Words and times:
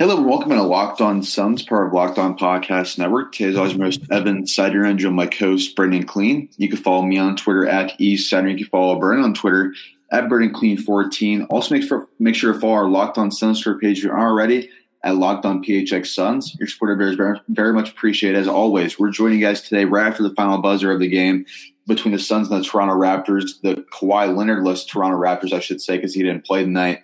Hello 0.00 0.16
and 0.16 0.24
welcome 0.24 0.48
to 0.48 0.62
Locked 0.62 1.02
On 1.02 1.22
Suns, 1.22 1.62
part 1.62 1.86
of 1.86 1.92
Locked 1.92 2.16
On 2.16 2.34
Podcast 2.34 2.96
Network. 2.96 3.34
Today's 3.34 3.58
always 3.58 3.74
most 3.74 4.00
Evan 4.10 4.46
Sider 4.46 4.82
and 4.82 4.98
my 5.14 5.26
co-host 5.26 5.76
Brendon 5.76 6.06
Kleen. 6.06 6.48
You 6.56 6.70
can 6.70 6.78
follow 6.78 7.02
me 7.02 7.18
on 7.18 7.36
Twitter 7.36 7.68
at 7.68 8.00
East 8.00 8.30
Sider. 8.30 8.48
You 8.48 8.56
can 8.56 8.66
follow 8.68 8.98
Brendan 8.98 9.26
on 9.26 9.34
Twitter 9.34 9.74
at 10.10 10.26
Brendon 10.26 10.54
Kleen 10.54 10.80
14. 10.80 11.42
Also 11.50 11.74
make 11.74 11.86
sure 11.86 12.08
make 12.18 12.34
sure 12.34 12.54
to 12.54 12.58
follow 12.58 12.72
our 12.72 12.88
Locked 12.88 13.18
On 13.18 13.30
Suns 13.30 13.60
Twitter 13.60 13.78
page 13.78 13.98
if 13.98 14.04
you 14.04 14.10
aren't 14.10 14.22
already 14.22 14.70
at 15.04 15.16
Locked 15.16 15.44
On 15.44 15.62
PHX 15.62 16.06
Suns. 16.06 16.56
Your 16.58 16.66
support 16.66 16.98
is 17.02 17.16
very, 17.16 17.38
very 17.48 17.74
much 17.74 17.90
appreciated 17.90 18.38
as 18.38 18.48
always. 18.48 18.98
We're 18.98 19.10
joining 19.10 19.40
you 19.40 19.44
guys 19.44 19.60
today 19.60 19.84
right 19.84 20.06
after 20.06 20.22
the 20.22 20.34
final 20.34 20.62
buzzer 20.62 20.90
of 20.90 21.00
the 21.00 21.08
game 21.08 21.44
between 21.86 22.14
the 22.14 22.18
Suns 22.18 22.50
and 22.50 22.58
the 22.58 22.66
Toronto 22.66 22.94
Raptors, 22.94 23.60
the 23.60 23.84
Kawhi 23.92 24.34
Leonard-less 24.34 24.86
Toronto 24.86 25.18
Raptors, 25.18 25.52
I 25.52 25.60
should 25.60 25.82
say, 25.82 25.96
because 25.96 26.14
he 26.14 26.22
didn't 26.22 26.46
play 26.46 26.64
tonight. 26.64 27.02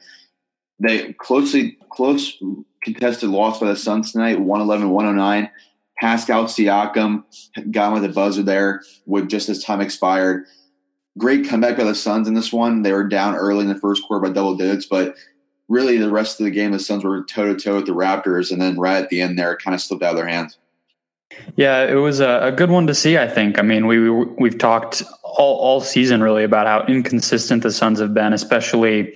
They 0.78 1.12
closely 1.14 1.76
close 1.90 2.38
contested 2.94 3.30
loss 3.30 3.58
by 3.60 3.66
the 3.66 3.76
Suns 3.76 4.12
tonight, 4.12 4.40
111 4.40 4.90
109. 4.90 5.50
Pascal 5.98 6.44
Siakam 6.44 7.24
got 7.70 7.92
with 7.92 8.02
the 8.02 8.08
buzzer 8.10 8.42
there 8.42 8.82
with 9.06 9.28
just 9.28 9.48
as 9.48 9.62
time 9.62 9.80
expired. 9.80 10.44
Great 11.18 11.48
comeback 11.48 11.76
by 11.76 11.84
the 11.84 11.94
Suns 11.94 12.28
in 12.28 12.34
this 12.34 12.52
one. 12.52 12.82
They 12.82 12.92
were 12.92 13.08
down 13.08 13.34
early 13.34 13.62
in 13.62 13.68
the 13.68 13.80
first 13.80 14.04
quarter 14.06 14.26
by 14.26 14.32
double 14.32 14.56
digits, 14.56 14.86
but 14.86 15.16
really 15.68 15.96
the 15.96 16.10
rest 16.10 16.38
of 16.38 16.44
the 16.44 16.50
game, 16.50 16.72
the 16.72 16.78
Suns 16.78 17.02
were 17.02 17.24
toe 17.24 17.54
to 17.54 17.58
toe 17.58 17.76
with 17.76 17.86
the 17.86 17.92
Raptors, 17.92 18.52
and 18.52 18.60
then 18.60 18.78
right 18.78 19.02
at 19.02 19.08
the 19.08 19.22
end 19.22 19.38
there, 19.38 19.52
it 19.52 19.62
kind 19.62 19.74
of 19.74 19.80
slipped 19.80 20.02
out 20.02 20.10
of 20.10 20.16
their 20.16 20.28
hands. 20.28 20.58
Yeah, 21.56 21.84
it 21.84 21.94
was 21.94 22.20
a, 22.20 22.52
good 22.56 22.70
one 22.70 22.86
to 22.86 22.94
see. 22.94 23.18
I 23.18 23.26
think. 23.26 23.58
I 23.58 23.62
mean, 23.62 23.86
we 23.86 24.10
we've 24.10 24.58
talked 24.58 25.02
all 25.22 25.56
all 25.56 25.80
season 25.80 26.22
really 26.22 26.44
about 26.44 26.66
how 26.66 26.86
inconsistent 26.86 27.62
the 27.62 27.72
Suns 27.72 27.98
have 27.98 28.14
been, 28.14 28.32
especially 28.32 29.14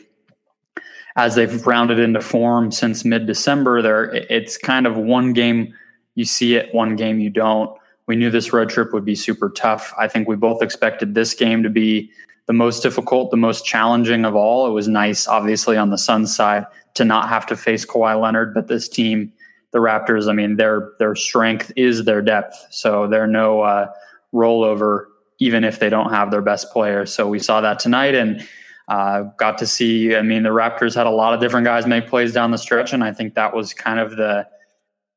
as 1.16 1.34
they've 1.34 1.66
rounded 1.66 1.98
into 1.98 2.20
form 2.20 2.70
since 2.70 3.04
mid 3.04 3.26
December. 3.26 3.82
There, 3.82 4.04
it's 4.14 4.56
kind 4.56 4.86
of 4.86 4.96
one 4.96 5.32
game 5.32 5.74
you 6.14 6.24
see 6.24 6.54
it, 6.54 6.74
one 6.74 6.96
game 6.96 7.20
you 7.20 7.30
don't. 7.30 7.76
We 8.06 8.16
knew 8.16 8.30
this 8.30 8.52
road 8.52 8.70
trip 8.70 8.92
would 8.92 9.04
be 9.04 9.14
super 9.14 9.50
tough. 9.50 9.94
I 9.98 10.08
think 10.08 10.26
we 10.26 10.36
both 10.36 10.62
expected 10.62 11.14
this 11.14 11.34
game 11.34 11.62
to 11.62 11.70
be 11.70 12.10
the 12.46 12.52
most 12.52 12.82
difficult, 12.82 13.30
the 13.30 13.36
most 13.36 13.64
challenging 13.64 14.24
of 14.24 14.34
all. 14.34 14.66
It 14.66 14.72
was 14.72 14.88
nice, 14.88 15.28
obviously, 15.28 15.76
on 15.76 15.90
the 15.90 15.98
Suns 15.98 16.34
side 16.34 16.66
to 16.94 17.04
not 17.04 17.28
have 17.28 17.46
to 17.46 17.56
face 17.56 17.86
Kawhi 17.86 18.20
Leonard, 18.20 18.52
but 18.52 18.66
this 18.66 18.88
team, 18.88 19.32
the 19.70 19.78
Raptors, 19.78 20.28
I 20.28 20.32
mean, 20.32 20.56
their 20.56 20.90
their 20.98 21.14
strength 21.14 21.70
is 21.76 22.04
their 22.04 22.20
depth. 22.20 22.56
So 22.70 23.06
they're 23.06 23.28
no 23.28 23.60
uh, 23.60 23.92
rollover, 24.34 25.04
even 25.38 25.62
if 25.62 25.78
they 25.78 25.88
don't 25.88 26.10
have 26.10 26.32
their 26.32 26.42
best 26.42 26.72
players. 26.72 27.14
So 27.14 27.28
we 27.28 27.38
saw 27.38 27.60
that 27.60 27.78
tonight, 27.78 28.16
and 28.16 28.44
uh, 28.90 29.22
got 29.36 29.56
to 29.58 29.66
see. 29.68 30.16
I 30.16 30.22
mean, 30.22 30.42
the 30.42 30.50
Raptors 30.50 30.96
had 30.96 31.06
a 31.06 31.10
lot 31.10 31.32
of 31.32 31.40
different 31.40 31.64
guys 31.64 31.86
make 31.86 32.08
plays 32.08 32.32
down 32.32 32.50
the 32.50 32.58
stretch, 32.58 32.92
and 32.92 33.04
I 33.04 33.12
think 33.12 33.34
that 33.34 33.54
was 33.54 33.72
kind 33.72 34.00
of 34.00 34.16
the 34.16 34.46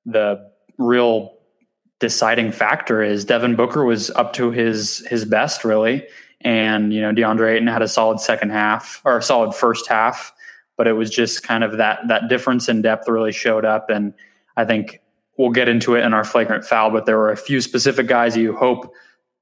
the 0.06 0.52
real 0.78 1.34
deciding 2.00 2.52
factor. 2.52 3.02
Is 3.02 3.26
Devin 3.26 3.56
Booker 3.56 3.84
was 3.84 4.12
up 4.12 4.32
to 4.34 4.52
his 4.52 5.04
his 5.10 5.26
best, 5.26 5.66
really, 5.66 6.08
and 6.42 6.94
you 6.94 7.02
know 7.02 7.12
DeAndre 7.12 7.56
Ayton 7.56 7.68
had 7.68 7.82
a 7.82 7.88
solid 7.88 8.20
second 8.20 8.52
half 8.52 9.02
or 9.06 9.18
a 9.18 9.24
solid 9.24 9.56
first 9.56 9.88
half, 9.88 10.32
but 10.78 10.88
it 10.88 10.94
was 10.94 11.10
just 11.10 11.42
kind 11.42 11.64
of 11.64 11.78
that 11.78 12.08
that 12.10 12.30
difference 12.30 12.70
in 12.70 12.84
depth 12.84 13.10
really 13.10 13.32
showed 13.32 13.66
up, 13.66 13.90
and 13.90 14.14
I 14.56 14.66
think 14.66 15.02
we'll 15.40 15.50
get 15.50 15.68
into 15.68 15.96
it 15.96 16.04
in 16.04 16.14
our 16.14 16.24
flagrant 16.24 16.64
foul. 16.64 16.92
But 16.92 17.08
there 17.08 17.18
were 17.18 17.32
a 17.32 17.38
few 17.38 17.60
specific 17.60 18.06
guys 18.06 18.38
you 18.38 18.56
hope 18.56 18.94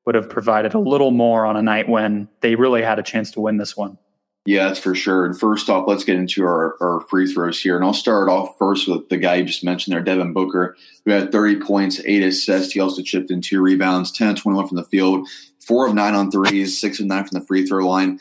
would 0.05 0.15
have 0.15 0.29
provided 0.29 0.73
a 0.73 0.79
little 0.79 1.11
more 1.11 1.45
on 1.45 1.57
a 1.57 1.61
night 1.61 1.89
when 1.89 2.29
they 2.39 2.55
really 2.55 2.81
had 2.81 2.97
a 2.97 3.03
chance 3.03 3.29
to 3.31 3.41
win 3.41 3.57
this 3.57 3.75
one. 3.75 3.97
Yeah, 4.45 4.67
that's 4.67 4.79
for 4.79 4.95
sure. 4.95 5.25
And 5.25 5.39
first 5.39 5.69
off, 5.69 5.87
let's 5.87 6.03
get 6.03 6.15
into 6.15 6.43
our, 6.43 6.75
our 6.81 7.01
free 7.01 7.31
throws 7.31 7.61
here. 7.61 7.75
And 7.75 7.85
I'll 7.85 7.93
start 7.93 8.27
off 8.27 8.57
first 8.57 8.87
with 8.87 9.07
the 9.09 9.17
guy 9.17 9.35
you 9.35 9.45
just 9.45 9.63
mentioned 9.63 9.93
there, 9.93 10.01
Devin 10.01 10.33
Booker, 10.33 10.75
who 11.05 11.11
had 11.11 11.31
30 11.31 11.59
points, 11.59 12.01
eight 12.05 12.23
assists. 12.23 12.73
He 12.73 12.79
also 12.79 13.03
chipped 13.03 13.29
in 13.29 13.41
two 13.41 13.61
rebounds, 13.61 14.11
10 14.11 14.35
21 14.35 14.67
from 14.67 14.77
the 14.77 14.83
field, 14.85 15.27
four 15.59 15.87
of 15.87 15.93
nine 15.93 16.15
on 16.15 16.31
threes, 16.31 16.79
six 16.79 16.99
of 16.99 17.05
nine 17.05 17.25
from 17.27 17.39
the 17.39 17.45
free 17.45 17.67
throw 17.67 17.87
line. 17.87 18.19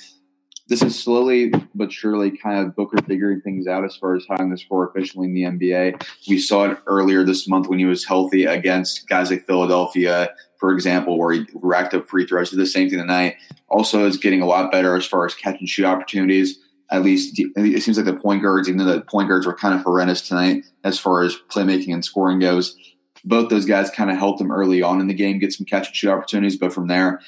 This 0.71 0.83
is 0.83 0.97
slowly 0.97 1.53
but 1.75 1.93
surely 1.93 2.31
kind 2.31 2.65
of 2.65 2.77
Booker 2.77 3.03
figuring 3.07 3.41
things 3.41 3.67
out 3.67 3.85
as 3.85 3.97
far 3.97 4.15
as 4.15 4.25
having 4.31 4.51
the 4.51 4.57
score 4.57 4.89
efficiently 4.89 5.27
in 5.27 5.35
the 5.59 5.67
NBA. 5.69 6.01
We 6.29 6.39
saw 6.39 6.71
it 6.71 6.79
earlier 6.87 7.25
this 7.25 7.49
month 7.49 7.69
when 7.69 7.81
he 7.81 7.87
was 7.87 8.05
healthy 8.05 8.45
against 8.45 9.09
guys 9.09 9.33
like 9.33 9.45
Philadelphia, 9.47 10.33
for 10.59 10.73
example, 10.73 11.19
where 11.19 11.33
he 11.33 11.45
racked 11.55 11.93
up 11.93 12.09
free 12.09 12.25
throws. 12.25 12.51
Did 12.51 12.61
the 12.61 12.67
same 12.67 12.89
thing 12.89 13.01
tonight. 13.01 13.35
Also, 13.69 14.07
is 14.07 14.17
getting 14.17 14.43
a 14.43 14.47
lot 14.47 14.71
better 14.71 14.97
as 14.97 15.05
far 15.05 15.27
as 15.27 15.35
catch 15.35 15.59
and 15.59 15.69
shoot 15.69 15.85
opportunities. 15.85 16.61
At 16.93 17.03
least 17.03 17.35
it 17.37 17.83
seems 17.83 17.97
like 17.97 18.07
the 18.07 18.15
point 18.15 18.43
guards, 18.43 18.69
even 18.69 18.79
though 18.79 18.93
the 18.93 19.01
point 19.01 19.29
guards 19.29 19.47
were 19.47 19.55
kind 19.55 19.75
of 19.75 19.83
horrendous 19.83 20.27
tonight 20.27 20.65
as 20.85 21.01
far 21.01 21.23
as 21.23 21.37
playmaking 21.49 21.95
and 21.95 22.05
scoring 22.05 22.39
goes, 22.39 22.77
both 23.25 23.51
those 23.51 23.67
guys 23.67 23.91
kind 23.91 24.11
of 24.11 24.17
helped 24.17 24.41
him 24.41 24.53
early 24.53 24.83
on 24.83 25.01
in 25.01 25.09
the 25.09 25.15
game 25.15 25.41
get 25.41 25.53
some 25.53 25.67
catch 25.67 25.89
and 25.89 25.97
shoot 25.97 26.11
opportunities. 26.11 26.57
But 26.57 26.73
from 26.73 26.87
there, 26.87 27.21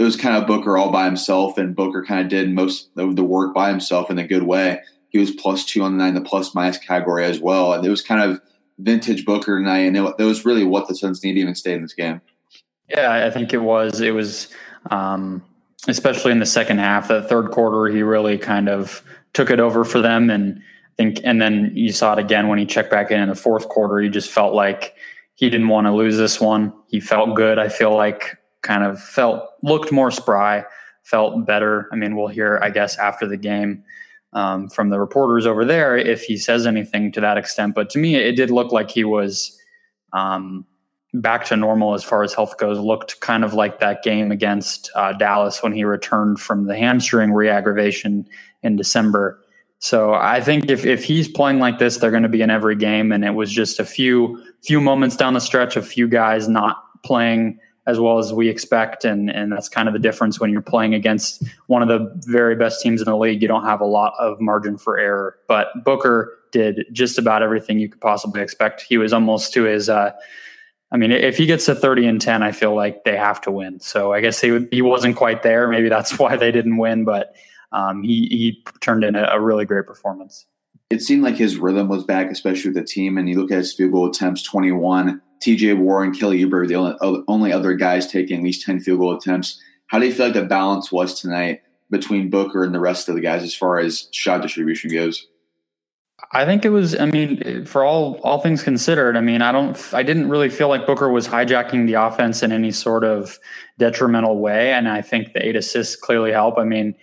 it 0.00 0.02
was 0.02 0.16
kind 0.16 0.34
of 0.34 0.46
Booker 0.46 0.78
all 0.78 0.90
by 0.90 1.04
himself, 1.04 1.58
and 1.58 1.76
Booker 1.76 2.02
kind 2.02 2.22
of 2.22 2.28
did 2.28 2.50
most 2.50 2.88
of 2.96 3.16
the 3.16 3.22
work 3.22 3.52
by 3.52 3.68
himself 3.68 4.10
in 4.10 4.18
a 4.18 4.26
good 4.26 4.44
way. 4.44 4.80
He 5.10 5.18
was 5.18 5.30
plus 5.30 5.62
two 5.62 5.82
on 5.82 5.98
the 5.98 6.02
night 6.02 6.14
the 6.14 6.22
plus 6.22 6.54
minus 6.54 6.78
category 6.78 7.26
as 7.26 7.38
well, 7.38 7.74
and 7.74 7.84
it 7.84 7.90
was 7.90 8.00
kind 8.00 8.22
of 8.22 8.40
vintage 8.78 9.26
Booker 9.26 9.58
tonight, 9.58 9.80
and 9.80 9.94
that 9.94 10.18
was 10.20 10.46
really 10.46 10.64
what 10.64 10.88
the 10.88 10.94
Suns 10.94 11.22
needed 11.22 11.34
to 11.34 11.40
even 11.42 11.54
stay 11.54 11.74
in 11.74 11.82
this 11.82 11.92
game. 11.92 12.22
Yeah, 12.88 13.26
I 13.26 13.30
think 13.30 13.52
it 13.52 13.58
was. 13.58 14.00
It 14.00 14.12
was, 14.12 14.48
um, 14.90 15.44
especially 15.86 16.32
in 16.32 16.38
the 16.38 16.46
second 16.46 16.78
half, 16.78 17.08
the 17.08 17.20
third 17.20 17.50
quarter, 17.50 17.94
he 17.94 18.02
really 18.02 18.38
kind 18.38 18.70
of 18.70 19.02
took 19.34 19.50
it 19.50 19.60
over 19.60 19.84
for 19.84 20.00
them, 20.00 20.30
and 20.30 20.60
I 20.60 20.62
think, 20.96 21.20
and 21.24 21.42
then 21.42 21.72
you 21.74 21.92
saw 21.92 22.14
it 22.14 22.18
again 22.18 22.48
when 22.48 22.58
he 22.58 22.64
checked 22.64 22.90
back 22.90 23.10
in 23.10 23.20
in 23.20 23.28
the 23.28 23.34
fourth 23.34 23.68
quarter. 23.68 24.00
He 24.00 24.08
just 24.08 24.30
felt 24.30 24.54
like 24.54 24.94
he 25.34 25.50
didn't 25.50 25.68
want 25.68 25.88
to 25.88 25.92
lose 25.92 26.16
this 26.16 26.40
one. 26.40 26.72
He 26.88 27.00
felt 27.00 27.36
good. 27.36 27.58
I 27.58 27.68
feel 27.68 27.94
like 27.94 28.38
kind 28.62 28.84
of 28.84 29.00
felt 29.02 29.44
looked 29.62 29.92
more 29.92 30.10
spry, 30.10 30.64
felt 31.02 31.46
better. 31.46 31.88
I 31.92 31.96
mean, 31.96 32.16
we'll 32.16 32.28
hear, 32.28 32.58
I 32.62 32.70
guess, 32.70 32.98
after 32.98 33.26
the 33.26 33.36
game. 33.36 33.84
Um, 34.32 34.68
from 34.68 34.90
the 34.90 35.00
reporters 35.00 35.44
over 35.44 35.64
there, 35.64 35.96
if 35.96 36.22
he 36.22 36.36
says 36.36 36.64
anything 36.64 37.10
to 37.12 37.20
that 37.20 37.36
extent, 37.36 37.74
but 37.74 37.90
to 37.90 37.98
me, 37.98 38.14
it 38.14 38.36
did 38.36 38.52
look 38.52 38.70
like 38.70 38.88
he 38.88 39.02
was 39.02 39.58
um, 40.12 40.64
back 41.14 41.44
to 41.46 41.56
normal 41.56 41.94
as 41.94 42.04
far 42.04 42.22
as 42.22 42.32
health 42.32 42.56
goes. 42.56 42.78
Looked 42.78 43.20
kind 43.20 43.44
of 43.44 43.54
like 43.54 43.80
that 43.80 44.02
game 44.02 44.30
against 44.30 44.90
uh, 44.94 45.12
Dallas 45.14 45.62
when 45.62 45.72
he 45.72 45.84
returned 45.84 46.40
from 46.40 46.66
the 46.66 46.76
hamstring 46.76 47.32
reaggravation 47.32 48.24
in 48.62 48.76
December. 48.76 49.42
So 49.78 50.12
I 50.12 50.40
think 50.40 50.70
if, 50.70 50.84
if 50.84 51.04
he's 51.04 51.26
playing 51.26 51.58
like 51.58 51.78
this, 51.78 51.96
they're 51.96 52.10
going 52.10 52.22
to 52.22 52.28
be 52.28 52.42
in 52.42 52.50
every 52.50 52.76
game. 52.76 53.12
And 53.12 53.24
it 53.24 53.34
was 53.34 53.50
just 53.50 53.80
a 53.80 53.84
few 53.84 54.42
few 54.62 54.80
moments 54.80 55.16
down 55.16 55.34
the 55.34 55.40
stretch, 55.40 55.74
a 55.76 55.82
few 55.82 56.06
guys 56.06 56.48
not 56.48 56.76
playing 57.02 57.58
as 57.90 58.00
well 58.00 58.18
as 58.18 58.32
we 58.32 58.48
expect, 58.48 59.04
and 59.04 59.28
and 59.30 59.52
that's 59.52 59.68
kind 59.68 59.88
of 59.88 59.92
the 59.92 60.00
difference 60.00 60.40
when 60.40 60.50
you're 60.50 60.62
playing 60.62 60.94
against 60.94 61.42
one 61.66 61.82
of 61.82 61.88
the 61.88 62.12
very 62.26 62.54
best 62.54 62.80
teams 62.80 63.00
in 63.00 63.06
the 63.06 63.16
league. 63.16 63.42
You 63.42 63.48
don't 63.48 63.64
have 63.64 63.80
a 63.80 63.86
lot 63.86 64.14
of 64.18 64.40
margin 64.40 64.78
for 64.78 64.98
error, 64.98 65.36
but 65.48 65.68
Booker 65.84 66.38
did 66.52 66.86
just 66.92 67.18
about 67.18 67.42
everything 67.42 67.78
you 67.78 67.88
could 67.88 68.00
possibly 68.00 68.40
expect. 68.40 68.82
He 68.82 68.96
was 68.96 69.12
almost 69.12 69.52
to 69.54 69.64
his. 69.64 69.88
Uh, 69.88 70.12
I 70.92 70.96
mean, 70.96 71.12
if 71.12 71.36
he 71.36 71.46
gets 71.46 71.66
to 71.66 71.74
30 71.74 72.06
and 72.06 72.20
10, 72.20 72.42
I 72.42 72.50
feel 72.50 72.74
like 72.74 73.04
they 73.04 73.16
have 73.16 73.40
to 73.42 73.52
win. 73.52 73.78
So 73.78 74.12
I 74.12 74.20
guess 74.20 74.40
he, 74.40 74.66
he 74.72 74.82
wasn't 74.82 75.14
quite 75.14 75.44
there. 75.44 75.68
Maybe 75.68 75.88
that's 75.88 76.18
why 76.18 76.36
they 76.36 76.50
didn't 76.50 76.78
win, 76.78 77.04
but 77.04 77.36
um, 77.72 78.02
he, 78.02 78.26
he 78.26 78.64
turned 78.80 79.04
in 79.04 79.14
a, 79.14 79.28
a, 79.30 79.40
really 79.40 79.64
great 79.64 79.86
performance. 79.86 80.46
It 80.90 81.02
seemed 81.02 81.22
like 81.22 81.36
his 81.36 81.56
rhythm 81.56 81.88
was 81.88 82.02
back, 82.02 82.28
especially 82.28 82.70
with 82.70 82.78
the 82.78 82.84
team. 82.84 83.16
And 83.16 83.28
you 83.28 83.40
look 83.40 83.52
at 83.52 83.58
his 83.58 83.72
field 83.72 83.92
goal 83.92 84.10
attempts 84.10 84.42
21, 84.42 85.22
TJ 85.42 85.78
Warren, 85.78 86.12
Kelly 86.12 86.44
Oubre, 86.44 86.68
the 86.68 86.74
only, 86.74 87.24
only 87.28 87.52
other 87.52 87.74
guys 87.74 88.10
taking 88.10 88.38
at 88.38 88.44
least 88.44 88.64
10 88.66 88.80
field 88.80 88.98
goal 88.98 89.16
attempts. 89.16 89.60
How 89.86 89.98
do 89.98 90.06
you 90.06 90.12
feel 90.12 90.26
like 90.26 90.34
the 90.34 90.44
balance 90.44 90.92
was 90.92 91.20
tonight 91.20 91.62
between 91.90 92.30
Booker 92.30 92.62
and 92.62 92.74
the 92.74 92.80
rest 92.80 93.08
of 93.08 93.14
the 93.14 93.20
guys 93.20 93.42
as 93.42 93.54
far 93.54 93.78
as 93.78 94.08
shot 94.12 94.42
distribution 94.42 94.92
goes? 94.92 95.26
I 96.32 96.44
think 96.44 96.64
it 96.64 96.68
was. 96.68 96.98
I 96.98 97.06
mean, 97.06 97.64
for 97.64 97.82
all 97.82 98.20
all 98.22 98.40
things 98.40 98.62
considered, 98.62 99.16
I 99.16 99.20
mean, 99.20 99.42
I 99.42 99.52
don't. 99.52 99.76
I 99.94 100.02
didn't 100.02 100.28
really 100.28 100.48
feel 100.48 100.68
like 100.68 100.86
Booker 100.86 101.10
was 101.10 101.26
hijacking 101.26 101.86
the 101.86 101.94
offense 101.94 102.42
in 102.42 102.52
any 102.52 102.70
sort 102.70 103.04
of 103.04 103.38
detrimental 103.78 104.38
way, 104.38 104.72
and 104.72 104.88
I 104.88 105.02
think 105.02 105.32
the 105.32 105.44
eight 105.44 105.56
assists 105.56 105.96
clearly 105.96 106.30
help. 106.30 106.58
I 106.58 106.64
mean, 106.64 106.94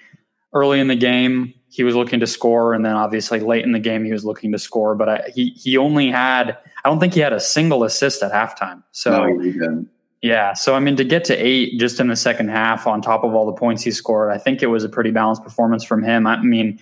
early 0.53 0.79
in 0.79 0.87
the 0.87 0.95
game, 0.95 1.53
he 1.69 1.83
was 1.83 1.95
looking 1.95 2.19
to 2.19 2.27
score, 2.27 2.73
and 2.73 2.85
then 2.85 2.93
obviously 2.93 3.39
late 3.39 3.63
in 3.63 3.71
the 3.71 3.79
game, 3.79 4.05
he 4.05 4.11
was 4.11 4.25
looking 4.25 4.51
to 4.51 4.59
score. 4.59 4.95
But 4.95 5.09
I, 5.09 5.29
he 5.33 5.49
he 5.49 5.77
only 5.77 6.09
had. 6.09 6.57
I 6.83 6.89
don't 6.89 6.99
think 6.99 7.13
he 7.13 7.19
had 7.19 7.33
a 7.33 7.39
single 7.39 7.83
assist 7.83 8.23
at 8.23 8.31
halftime. 8.31 8.83
So. 8.91 9.25
No, 9.25 9.85
yeah. 10.21 10.53
So, 10.53 10.73
I 10.73 10.79
mean, 10.79 10.95
to 10.95 11.03
get 11.03 11.23
to 11.25 11.35
eight 11.35 11.79
just 11.79 11.99
in 11.99 12.07
the 12.07 12.15
second 12.15 12.49
half 12.49 12.87
on 12.87 13.01
top 13.01 13.23
of 13.23 13.35
all 13.35 13.45
the 13.45 13.53
points 13.53 13.83
he 13.83 13.91
scored, 13.91 14.31
I 14.31 14.37
think 14.37 14.63
it 14.63 14.67
was 14.67 14.83
a 14.83 14.89
pretty 14.89 15.11
balanced 15.11 15.43
performance 15.43 15.83
from 15.83 16.01
him. 16.01 16.25
I 16.25 16.41
mean, 16.41 16.79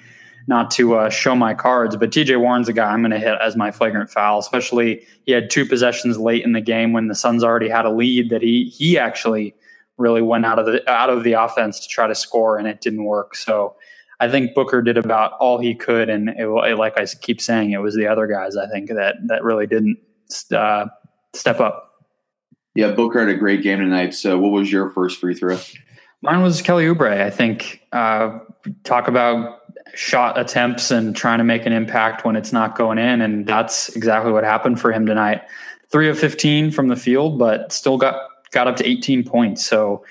not 0.47 0.71
to 0.71 0.95
uh, 0.95 1.09
show 1.09 1.35
my 1.35 1.53
cards, 1.53 1.95
but 1.95 2.11
TJ 2.11 2.39
Warren's 2.39 2.69
a 2.69 2.73
guy 2.73 2.91
I'm 2.91 3.01
going 3.01 3.11
to 3.11 3.19
hit 3.19 3.35
as 3.41 3.55
my 3.55 3.71
flagrant 3.71 4.09
foul. 4.09 4.39
Especially 4.39 5.05
he 5.25 5.31
had 5.31 5.49
two 5.49 5.65
possessions 5.65 6.17
late 6.17 6.43
in 6.43 6.53
the 6.53 6.61
game 6.61 6.93
when 6.93 7.07
the 7.07 7.15
Suns 7.15 7.43
already 7.43 7.67
had 7.67 7.85
a 7.85 7.91
lead 7.91 8.29
that 8.29 8.41
he 8.41 8.65
he 8.65 8.97
actually 8.97 9.55
really 9.97 10.21
went 10.21 10.45
out 10.45 10.59
of 10.59 10.65
the 10.65 10.89
out 10.89 11.09
of 11.09 11.23
the 11.23 11.33
offense 11.33 11.79
to 11.79 11.87
try 11.87 12.07
to 12.07 12.15
score 12.15 12.57
and 12.57 12.67
it 12.67 12.81
didn't 12.81 13.05
work. 13.05 13.35
So 13.35 13.75
I 14.19 14.29
think 14.29 14.53
Booker 14.53 14.81
did 14.81 14.97
about 14.97 15.33
all 15.33 15.59
he 15.59 15.75
could, 15.75 16.09
and 16.09 16.29
it, 16.29 16.47
like 16.47 16.97
I 16.97 17.05
keep 17.05 17.41
saying, 17.41 17.71
it 17.71 17.81
was 17.81 17.95
the 17.95 18.07
other 18.07 18.27
guys 18.27 18.55
I 18.55 18.67
think 18.67 18.89
that 18.89 19.15
that 19.27 19.43
really 19.43 19.67
didn't 19.67 19.97
uh, 20.53 20.85
step 21.33 21.59
up. 21.59 21.91
Yeah, 22.75 22.91
Booker 22.91 23.19
had 23.19 23.29
a 23.29 23.37
great 23.37 23.61
game 23.61 23.79
tonight. 23.79 24.13
So, 24.13 24.37
what 24.37 24.51
was 24.51 24.71
your 24.71 24.89
first 24.91 25.19
free 25.19 25.33
throw? 25.33 25.57
Mine 26.21 26.41
was 26.41 26.61
Kelly 26.61 26.85
Oubre. 26.85 27.21
I 27.21 27.29
think 27.29 27.81
uh, 27.91 28.39
talk 28.83 29.07
about 29.07 29.61
shot 29.93 30.39
attempts 30.39 30.91
and 30.91 31.15
trying 31.15 31.37
to 31.37 31.43
make 31.43 31.65
an 31.65 31.73
impact 31.73 32.25
when 32.25 32.35
it's 32.35 32.51
not 32.51 32.77
going 32.77 32.97
in, 32.97 33.21
and 33.21 33.45
that's 33.45 33.95
exactly 33.95 34.31
what 34.31 34.43
happened 34.43 34.79
for 34.79 34.91
him 34.91 35.05
tonight. 35.05 35.41
Three 35.91 36.09
of 36.09 36.17
fifteen 36.17 36.71
from 36.71 36.87
the 36.87 36.95
field, 36.95 37.37
but 37.37 37.71
still 37.71 37.97
got 37.97 38.15
got 38.51 38.67
up 38.67 38.75
to 38.77 38.85
eighteen 38.85 39.23
points. 39.23 39.65
So 39.65 40.03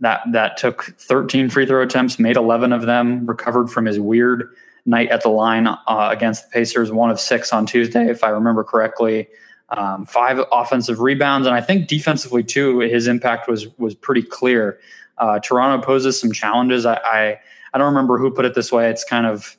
that 0.00 0.20
that 0.32 0.56
took 0.56 0.84
13 0.98 1.48
free 1.48 1.66
throw 1.66 1.82
attempts, 1.82 2.18
made 2.18 2.36
11 2.36 2.72
of 2.72 2.82
them, 2.82 3.26
recovered 3.26 3.68
from 3.68 3.86
his 3.86 3.98
weird 3.98 4.54
night 4.84 5.10
at 5.10 5.22
the 5.22 5.28
line 5.28 5.66
uh, 5.66 5.76
against 5.86 6.44
the 6.44 6.50
Pacers, 6.50 6.92
one 6.92 7.10
of 7.10 7.18
six 7.18 7.52
on 7.52 7.66
Tuesday, 7.66 8.08
if 8.08 8.22
I 8.22 8.28
remember 8.28 8.62
correctly. 8.62 9.28
Um, 9.70 10.06
five 10.06 10.38
offensive 10.52 11.00
rebounds, 11.00 11.46
and 11.46 11.56
I 11.56 11.60
think 11.60 11.88
defensively 11.88 12.44
too, 12.44 12.80
his 12.80 13.08
impact 13.08 13.48
was 13.48 13.66
was 13.78 13.94
pretty 13.94 14.22
clear. 14.22 14.78
Uh, 15.18 15.40
Toronto 15.40 15.84
poses 15.84 16.20
some 16.20 16.30
challenges. 16.30 16.86
I, 16.86 17.00
I, 17.04 17.40
I 17.72 17.78
don't 17.78 17.86
remember 17.86 18.18
who 18.18 18.30
put 18.30 18.44
it 18.44 18.54
this 18.54 18.70
way. 18.70 18.90
It's 18.90 19.02
kind 19.02 19.26
of 19.26 19.56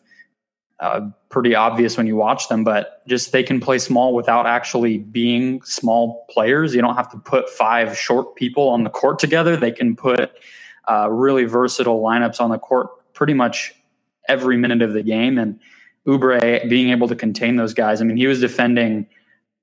uh, 0.80 1.02
pretty 1.30 1.56
obvious 1.56 1.98
when 1.98 2.06
you 2.06 2.16
watch 2.16 2.50
them, 2.50 2.64
but 2.64 3.06
just 3.08 3.32
they 3.32 3.44
can 3.44 3.60
play 3.60 3.80
small 3.80 4.14
without 4.14 4.46
actually 4.46 5.00
being 5.00 5.62
small 5.64 6.26
players. 6.30 6.76
You 6.76 6.82
don't 6.82 6.96
have 6.96 7.10
to 7.12 7.18
put 7.18 7.50
five 7.50 7.98
short 7.98 8.36
people 8.36 8.70
on 8.70 8.84
the 8.84 8.90
court 8.90 9.20
together. 9.20 9.58
They 9.58 9.72
can 9.72 9.96
put 9.96 10.32
uh, 10.88 11.10
really 11.10 11.46
versatile 11.46 12.02
lineups 12.02 12.40
on 12.40 12.50
the 12.50 12.60
court 12.60 12.90
pretty 13.14 13.34
much 13.34 13.74
every 14.28 14.58
minute 14.58 14.82
of 14.82 14.94
the 14.94 15.04
game. 15.04 15.38
And 15.38 15.60
Oubre 16.08 16.70
being 16.70 16.92
able 16.92 17.08
to 17.08 17.16
contain 17.16 17.56
those 17.56 17.74
guys. 17.74 18.00
I 18.00 18.06
mean, 18.06 18.18
he 18.18 18.28
was 18.28 18.40
defending 18.40 19.08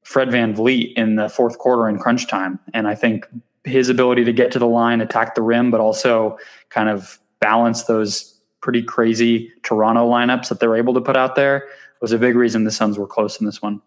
Fred 0.02 0.28
VanVleet 0.28 0.94
in 0.94 1.16
the 1.16 1.28
fourth 1.28 1.58
quarter 1.58 1.88
in 1.88 1.98
crunch 1.98 2.28
time. 2.28 2.58
And 2.74 2.86
I 2.86 2.94
think 2.94 3.26
his 3.64 3.88
ability 3.88 4.24
to 4.24 4.32
get 4.32 4.52
to 4.52 4.58
the 4.58 4.66
line, 4.66 5.00
attack 5.00 5.34
the 5.34 5.42
rim, 5.42 5.70
but 5.70 5.80
also 5.80 6.38
kind 6.68 6.88
of 6.88 7.18
balance 7.40 7.84
those 7.84 8.33
pretty 8.64 8.82
crazy 8.82 9.52
Toronto 9.62 10.08
lineups 10.08 10.48
that 10.48 10.58
they're 10.58 10.74
able 10.74 10.94
to 10.94 11.00
put 11.00 11.18
out 11.18 11.34
there 11.34 11.68
was 12.00 12.12
a 12.12 12.18
big 12.18 12.34
reason 12.34 12.64
the 12.64 12.70
Suns 12.70 12.98
were 12.98 13.06
close 13.06 13.38
in 13.38 13.44
this 13.44 13.60
one. 13.60 13.82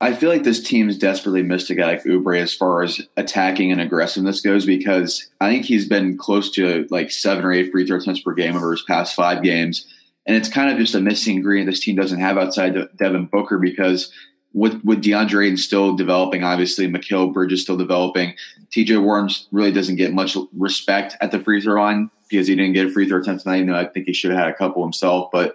I 0.00 0.14
feel 0.14 0.30
like 0.30 0.42
this 0.42 0.62
team's 0.62 0.96
desperately 0.96 1.42
missed 1.42 1.68
a 1.68 1.74
guy 1.74 1.92
like 1.92 2.04
Oubre 2.04 2.40
as 2.40 2.54
far 2.54 2.82
as 2.82 3.02
attacking 3.18 3.70
and 3.70 3.80
aggressiveness 3.80 4.40
goes 4.40 4.64
because 4.64 5.28
I 5.42 5.50
think 5.50 5.66
he's 5.66 5.86
been 5.86 6.16
close 6.16 6.50
to 6.52 6.88
like 6.90 7.10
seven 7.10 7.44
or 7.44 7.52
eight 7.52 7.70
free 7.70 7.86
throw 7.86 7.98
attempts 7.98 8.22
per 8.22 8.32
game 8.32 8.56
over 8.56 8.72
his 8.72 8.82
past 8.82 9.14
five 9.14 9.42
games. 9.42 9.86
And 10.26 10.34
it's 10.34 10.48
kind 10.48 10.70
of 10.70 10.78
just 10.78 10.94
a 10.94 11.00
missing 11.00 11.36
ingredient 11.36 11.70
this 11.70 11.80
team 11.80 11.94
doesn't 11.94 12.20
have 12.20 12.38
outside 12.38 12.74
of 12.76 12.96
Devin 12.96 13.26
Booker 13.26 13.58
because 13.58 14.10
with 14.54 14.82
with 14.82 15.04
DeAndre 15.04 15.44
Ayton 15.44 15.56
still 15.58 15.94
developing, 15.94 16.42
obviously 16.42 16.88
Mikal 16.88 17.32
Bridges 17.32 17.62
still 17.62 17.76
developing. 17.76 18.34
TJ 18.74 19.02
Warren 19.02 19.28
really 19.50 19.72
doesn't 19.72 19.96
get 19.96 20.14
much 20.14 20.36
respect 20.56 21.16
at 21.20 21.32
the 21.32 21.38
free 21.38 21.60
throw 21.60 21.80
line 21.80 22.10
because 22.32 22.48
he 22.48 22.56
didn't 22.56 22.72
get 22.72 22.86
a 22.86 22.90
free 22.90 23.08
throw 23.08 23.20
attempt 23.20 23.42
tonight. 23.42 23.56
You 23.56 23.64
know, 23.64 23.76
I 23.76 23.86
think 23.86 24.06
he 24.06 24.12
should 24.12 24.30
have 24.30 24.40
had 24.40 24.48
a 24.48 24.54
couple 24.54 24.82
himself, 24.82 25.30
but 25.30 25.54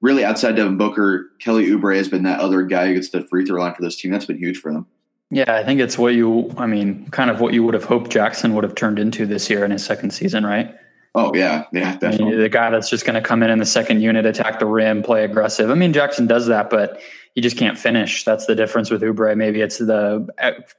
really 0.00 0.24
outside 0.24 0.56
Devin 0.56 0.76
Booker, 0.76 1.30
Kelly 1.40 1.66
Oubre 1.66 1.96
has 1.96 2.08
been 2.08 2.22
that 2.22 2.40
other 2.40 2.62
guy 2.62 2.86
who 2.86 2.94
gets 2.94 3.10
the 3.10 3.22
free 3.22 3.44
throw 3.44 3.60
line 3.60 3.74
for 3.74 3.82
this 3.82 3.96
team. 3.96 4.12
That's 4.12 4.26
been 4.26 4.38
huge 4.38 4.58
for 4.58 4.72
them. 4.72 4.86
Yeah, 5.30 5.54
I 5.54 5.64
think 5.64 5.80
it's 5.80 5.98
what 5.98 6.14
you, 6.14 6.54
I 6.56 6.66
mean, 6.66 7.08
kind 7.10 7.30
of 7.30 7.40
what 7.40 7.52
you 7.52 7.62
would 7.64 7.74
have 7.74 7.84
hoped 7.84 8.10
Jackson 8.10 8.54
would 8.54 8.64
have 8.64 8.74
turned 8.74 8.98
into 8.98 9.26
this 9.26 9.50
year 9.50 9.64
in 9.64 9.70
his 9.70 9.84
second 9.84 10.10
season, 10.12 10.46
right? 10.46 10.74
Oh 11.14 11.34
yeah, 11.34 11.64
yeah, 11.72 11.96
definitely. 11.96 12.26
I 12.26 12.30
mean, 12.30 12.40
the 12.40 12.48
guy 12.48 12.70
that's 12.70 12.88
just 12.88 13.04
going 13.04 13.14
to 13.14 13.20
come 13.20 13.42
in 13.42 13.50
in 13.50 13.58
the 13.58 13.66
second 13.66 14.02
unit, 14.02 14.24
attack 14.24 14.58
the 14.58 14.66
rim, 14.66 15.02
play 15.02 15.24
aggressive. 15.24 15.70
I 15.70 15.74
mean, 15.74 15.92
Jackson 15.92 16.26
does 16.26 16.46
that, 16.46 16.70
but 16.70 17.00
he 17.34 17.40
just 17.40 17.56
can't 17.56 17.78
finish. 17.78 18.24
That's 18.24 18.46
the 18.46 18.54
difference 18.54 18.90
with 18.90 19.02
Oubre. 19.02 19.36
Maybe 19.36 19.60
it's 19.60 19.78
the 19.78 20.28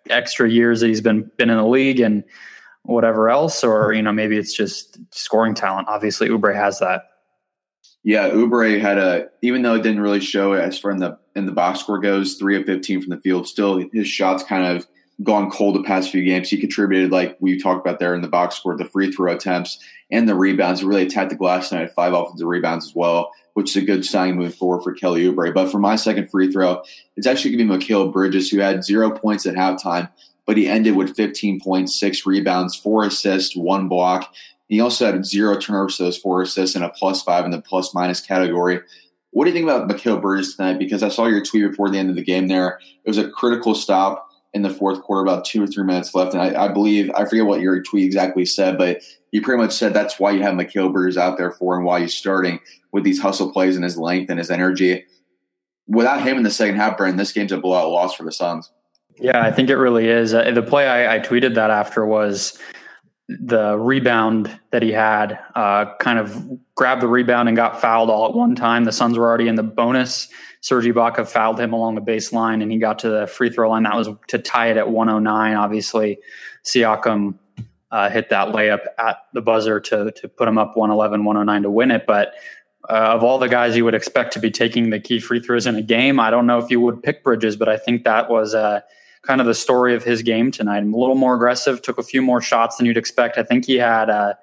extra 0.09 0.49
years 0.49 0.79
that 0.79 0.87
he's 0.87 1.01
been 1.01 1.29
been 1.37 1.49
in 1.49 1.57
the 1.57 1.65
league 1.65 1.99
and 1.99 2.23
whatever 2.89 3.29
else, 3.29 3.63
or 3.63 3.93
you 3.93 4.01
know, 4.01 4.11
maybe 4.11 4.37
it's 4.37 4.53
just 4.53 4.97
scoring 5.11 5.53
talent. 5.53 5.87
Obviously, 5.87 6.29
Oubre 6.29 6.55
has 6.55 6.79
that. 6.79 7.03
Yeah, 8.03 8.29
Oubre 8.29 8.79
had 8.79 8.97
a 8.97 9.27
even 9.41 9.61
though 9.61 9.75
it 9.75 9.83
didn't 9.83 10.01
really 10.01 10.19
show 10.19 10.53
it 10.53 10.61
as 10.61 10.79
far 10.79 10.91
in 10.91 10.97
the 10.97 11.17
in 11.35 11.45
the 11.45 11.51
box 11.51 11.81
score 11.81 11.99
goes, 11.99 12.35
three 12.35 12.57
of 12.57 12.65
fifteen 12.65 13.01
from 13.01 13.09
the 13.09 13.21
field. 13.21 13.47
Still, 13.47 13.83
his 13.93 14.07
shots 14.07 14.43
kind 14.43 14.65
of 14.65 14.87
gone 15.21 15.51
cold 15.51 15.75
the 15.75 15.83
past 15.83 16.11
few 16.11 16.23
games. 16.23 16.49
He 16.49 16.57
contributed, 16.57 17.11
like 17.11 17.35
we 17.41 17.59
talked 17.59 17.85
about 17.85 17.99
there 17.99 18.15
in 18.15 18.21
the 18.21 18.27
box 18.29 18.55
score, 18.55 18.77
the 18.77 18.85
free 18.85 19.11
throw 19.11 19.33
attempts 19.33 19.77
and 20.11 20.27
the 20.27 20.35
rebounds. 20.35 20.83
Really 20.83 21.03
attacked 21.03 21.29
the 21.29 21.35
glass 21.35 21.69
tonight, 21.69 21.91
five 21.91 22.13
offensive 22.13 22.47
rebounds 22.47 22.85
as 22.85 22.95
well, 22.95 23.31
which 23.53 23.71
is 23.71 23.83
a 23.83 23.85
good 23.85 24.05
sign 24.05 24.35
moving 24.35 24.53
forward 24.53 24.81
for 24.81 24.93
Kelly 24.93 25.25
Oubre. 25.25 25.53
But 25.53 25.69
for 25.69 25.79
my 25.79 25.97
second 25.97 26.29
free 26.31 26.51
throw, 26.51 26.81
it's 27.17 27.27
actually 27.27 27.55
going 27.55 27.67
to 27.67 27.77
be 27.77 27.85
Mikal 27.85 28.11
Bridges, 28.11 28.49
who 28.49 28.59
had 28.59 28.83
zero 28.83 29.11
points 29.11 29.45
at 29.45 29.55
halftime, 29.55 30.09
but 30.49 30.57
he 30.57 30.67
ended 30.67 30.95
with 30.95 31.15
15.6 31.15 32.25
rebounds, 32.25 32.75
four 32.75 33.03
assists, 33.05 33.55
one 33.55 33.87
block. 33.87 34.33
He 34.67 34.79
also 34.79 35.05
had 35.05 35.23
zero 35.23 35.55
turnovers 35.55 35.97
to 35.97 36.03
those 36.05 36.17
four 36.17 36.41
assists 36.41 36.75
and 36.75 36.83
a 36.83 36.89
plus 36.89 37.21
five 37.21 37.45
in 37.45 37.51
the 37.51 37.61
plus 37.61 37.93
minus 37.93 38.19
category. 38.19 38.79
What 39.29 39.45
do 39.45 39.51
you 39.51 39.53
think 39.55 39.69
about 39.69 39.87
Mikal 39.87 40.19
Bridges 40.19 40.55
tonight? 40.55 40.79
Because 40.79 41.03
I 41.03 41.09
saw 41.09 41.27
your 41.27 41.45
tweet 41.45 41.69
before 41.69 41.91
the 41.91 41.99
end 41.99 42.09
of 42.09 42.15
the 42.15 42.23
game 42.23 42.47
there. 42.47 42.79
It 43.03 43.07
was 43.07 43.19
a 43.19 43.29
critical 43.29 43.75
stop 43.75 44.27
in 44.51 44.63
the 44.63 44.71
fourth 44.71 45.03
quarter, 45.03 45.21
about 45.21 45.45
two 45.45 45.61
or 45.61 45.67
three 45.67 45.83
minutes 45.83 46.15
left. 46.15 46.33
And 46.33 46.41
I, 46.41 46.65
I, 46.65 46.67
believe, 46.67 47.11
I 47.11 47.25
forget 47.25 47.45
what 47.45 47.61
your 47.61 47.83
tweet 47.83 48.05
exactly 48.05 48.43
said, 48.43 48.75
but 48.75 49.03
you 49.31 49.43
pretty 49.43 49.61
much 49.61 49.73
said 49.73 49.93
that's 49.93 50.19
why 50.19 50.31
you 50.31 50.41
have 50.41 50.55
Mikal 50.55 50.91
Bridges 50.91 51.15
out 51.15 51.37
there 51.37 51.51
for 51.51 51.75
and 51.75 51.85
why 51.85 52.01
he's 52.01 52.15
starting 52.15 52.59
with 52.91 53.03
these 53.03 53.21
hustle 53.21 53.53
plays 53.53 53.75
and 53.75 53.83
his 53.83 53.99
length 53.99 54.31
and 54.31 54.39
his 54.39 54.49
energy. 54.49 55.05
Without 55.85 56.23
him 56.23 56.37
in 56.37 56.43
the 56.43 56.49
second 56.49 56.77
half, 56.77 56.97
Brandon, 56.97 57.17
this 57.17 57.33
game's 57.33 57.51
a 57.51 57.59
blowout 57.59 57.91
loss 57.91 58.15
for 58.15 58.23
the 58.23 58.31
Suns. 58.31 58.71
Yeah, 59.19 59.41
I 59.41 59.51
think 59.51 59.69
it 59.69 59.75
really 59.75 60.07
is. 60.07 60.33
Uh, 60.33 60.51
the 60.51 60.61
play 60.61 60.87
I, 60.87 61.15
I, 61.15 61.19
tweeted 61.19 61.55
that 61.55 61.71
after 61.71 62.05
was 62.05 62.57
the 63.27 63.77
rebound 63.77 64.59
that 64.71 64.81
he 64.81 64.91
had, 64.91 65.37
uh, 65.55 65.93
kind 65.99 66.19
of 66.19 66.59
grabbed 66.75 67.01
the 67.01 67.07
rebound 67.07 67.49
and 67.49 67.55
got 67.55 67.81
fouled 67.81 68.09
all 68.09 68.29
at 68.29 68.33
one 68.33 68.55
time. 68.55 68.85
The 68.85 68.91
Suns 68.91 69.17
were 69.17 69.27
already 69.27 69.47
in 69.47 69.55
the 69.55 69.63
bonus 69.63 70.29
Serge 70.61 70.85
Ibaka 70.85 71.27
fouled 71.27 71.59
him 71.59 71.73
along 71.73 71.95
the 71.95 72.01
baseline 72.01 72.61
and 72.61 72.71
he 72.71 72.77
got 72.77 72.99
to 72.99 73.09
the 73.09 73.27
free 73.27 73.49
throw 73.49 73.69
line. 73.69 73.83
That 73.83 73.95
was 73.95 74.09
to 74.27 74.39
tie 74.39 74.69
it 74.69 74.77
at 74.77 74.89
109. 74.89 75.55
Obviously, 75.55 76.19
Siakam 76.65 77.35
uh, 77.91 78.09
hit 78.09 78.29
that 78.29 78.49
layup 78.49 78.81
at 78.97 79.17
the 79.33 79.41
buzzer 79.41 79.79
to, 79.79 80.11
to 80.11 80.27
put 80.27 80.47
him 80.47 80.57
up 80.57 80.75
111, 80.75 81.23
109 81.23 81.63
to 81.63 81.69
win 81.69 81.91
it. 81.91 82.05
But 82.05 82.33
uh, 82.89 82.93
of 82.93 83.23
all 83.23 83.39
the 83.39 83.47
guys 83.47 83.77
you 83.77 83.85
would 83.85 83.95
expect 83.95 84.33
to 84.33 84.39
be 84.39 84.51
taking 84.51 84.89
the 84.89 84.99
key 84.99 85.19
free 85.19 85.39
throws 85.39 85.65
in 85.65 85.75
a 85.75 85.81
game, 85.81 86.19
I 86.19 86.29
don't 86.29 86.45
know 86.45 86.57
if 86.57 86.69
you 86.69 86.81
would 86.81 87.01
pick 87.01 87.23
Bridges, 87.23 87.55
but 87.55 87.69
I 87.69 87.77
think 87.77 88.03
that 88.03 88.29
was 88.29 88.53
uh, 88.53 88.81
kind 89.23 89.41
of 89.41 89.47
the 89.47 89.53
story 89.53 89.95
of 89.95 90.03
his 90.03 90.21
game 90.21 90.51
tonight. 90.51 90.77
I'm 90.77 90.93
a 90.93 90.97
little 90.97 91.15
more 91.15 91.35
aggressive, 91.35 91.81
took 91.81 91.97
a 91.97 92.03
few 92.03 92.21
more 92.21 92.41
shots 92.41 92.77
than 92.77 92.85
you'd 92.85 92.97
expect. 92.97 93.37
I 93.37 93.43
think 93.43 93.65
he 93.65 93.75
had 93.75 94.09
uh, 94.09 94.33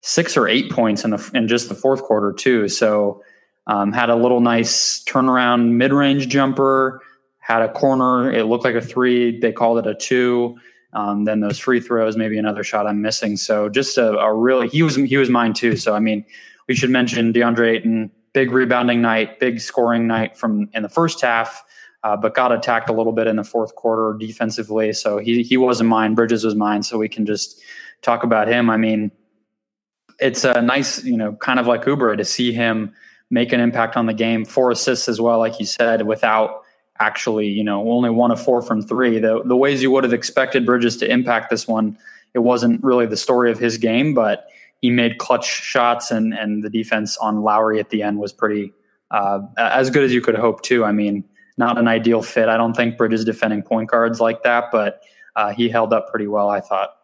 six 0.00 0.36
or 0.36 0.48
eight 0.48 0.70
points 0.70 1.04
in 1.04 1.10
the 1.10 1.30
in 1.34 1.48
just 1.48 1.68
the 1.68 1.74
fourth 1.74 2.02
quarter 2.02 2.32
too. 2.32 2.68
So 2.68 3.22
um, 3.66 3.92
had 3.92 4.10
a 4.10 4.16
little 4.16 4.40
nice 4.40 5.02
turnaround 5.04 5.72
mid 5.72 5.92
range 5.92 6.28
jumper, 6.28 7.02
had 7.38 7.62
a 7.62 7.72
corner. 7.72 8.32
It 8.32 8.46
looked 8.46 8.64
like 8.64 8.74
a 8.74 8.80
three. 8.80 9.38
They 9.38 9.52
called 9.52 9.78
it 9.78 9.86
a 9.86 9.94
two. 9.94 10.56
Um, 10.92 11.24
then 11.24 11.40
those 11.40 11.58
free 11.58 11.80
throws, 11.80 12.16
maybe 12.16 12.36
another 12.36 12.64
shot 12.64 12.86
I'm 12.86 13.00
missing. 13.00 13.36
So 13.36 13.68
just 13.68 13.96
a, 13.96 14.18
a, 14.18 14.34
really 14.34 14.68
he 14.68 14.82
was 14.82 14.96
he 14.96 15.16
was 15.16 15.30
mine 15.30 15.52
too. 15.52 15.76
So 15.76 15.94
I 15.94 16.00
mean, 16.00 16.24
we 16.68 16.74
should 16.74 16.90
mention 16.90 17.32
DeAndre 17.32 17.76
Ayton, 17.76 18.10
big 18.32 18.50
rebounding 18.50 19.00
night, 19.00 19.38
big 19.38 19.60
scoring 19.60 20.06
night 20.06 20.36
from 20.36 20.68
in 20.72 20.82
the 20.82 20.88
first 20.88 21.20
half, 21.20 21.62
uh, 22.02 22.16
but 22.16 22.34
got 22.34 22.52
attacked 22.52 22.88
a 22.88 22.92
little 22.92 23.12
bit 23.12 23.26
in 23.26 23.36
the 23.36 23.44
fourth 23.44 23.74
quarter 23.74 24.16
defensively. 24.18 24.92
So 24.92 25.18
he 25.18 25.42
he 25.42 25.56
wasn't 25.56 25.88
mine. 25.88 26.14
Bridges 26.14 26.44
was 26.44 26.54
mine. 26.54 26.82
So 26.82 26.98
we 26.98 27.08
can 27.08 27.26
just 27.26 27.60
talk 28.02 28.24
about 28.24 28.48
him. 28.48 28.70
I 28.70 28.76
mean, 28.76 29.10
it's 30.18 30.44
a 30.44 30.62
nice 30.62 31.04
you 31.04 31.16
know 31.16 31.32
kind 31.34 31.60
of 31.60 31.66
like 31.66 31.84
Oubre 31.84 32.16
to 32.16 32.24
see 32.24 32.52
him 32.52 32.92
make 33.30 33.52
an 33.52 33.60
impact 33.60 33.96
on 33.96 34.06
the 34.06 34.14
game. 34.14 34.44
Four 34.44 34.70
assists 34.70 35.08
as 35.08 35.20
well, 35.20 35.38
like 35.38 35.60
you 35.60 35.66
said, 35.66 36.06
without 36.06 36.62
actually, 36.98 37.46
you 37.46 37.64
know, 37.64 37.90
only 37.90 38.10
one 38.10 38.30
of 38.30 38.40
four 38.40 38.62
from 38.62 38.82
three. 38.82 39.18
The 39.18 39.42
the 39.44 39.56
ways 39.56 39.82
you 39.82 39.90
would 39.90 40.04
have 40.04 40.12
expected 40.12 40.66
Bridges 40.66 40.96
to 40.98 41.10
impact 41.10 41.50
this 41.50 41.66
one, 41.66 41.98
it 42.34 42.40
wasn't 42.40 42.82
really 42.82 43.06
the 43.06 43.16
story 43.16 43.50
of 43.50 43.58
his 43.58 43.76
game, 43.76 44.14
but 44.14 44.46
he 44.80 44.90
made 44.90 45.18
clutch 45.18 45.46
shots, 45.46 46.10
and 46.10 46.32
and 46.32 46.62
the 46.62 46.70
defense 46.70 47.16
on 47.18 47.42
Lowry 47.42 47.80
at 47.80 47.90
the 47.90 48.02
end 48.02 48.18
was 48.18 48.32
pretty 48.32 48.72
uh, 49.10 49.40
as 49.58 49.90
good 49.90 50.04
as 50.04 50.12
you 50.12 50.20
could 50.20 50.36
hope 50.36 50.62
too. 50.62 50.84
I 50.84 50.92
mean, 50.92 51.24
not 51.60 51.78
an 51.78 51.86
ideal 51.86 52.22
fit. 52.22 52.48
I 52.48 52.56
don't 52.56 52.74
think 52.74 52.96
Bridges 52.96 53.24
defending 53.24 53.62
point 53.62 53.88
guards 53.88 54.18
like 54.18 54.42
that, 54.42 54.72
but 54.72 55.02
uh, 55.36 55.52
he 55.52 55.68
held 55.68 55.92
up 55.92 56.08
pretty 56.08 56.26
well. 56.26 56.50
I 56.50 56.60
thought. 56.60 56.96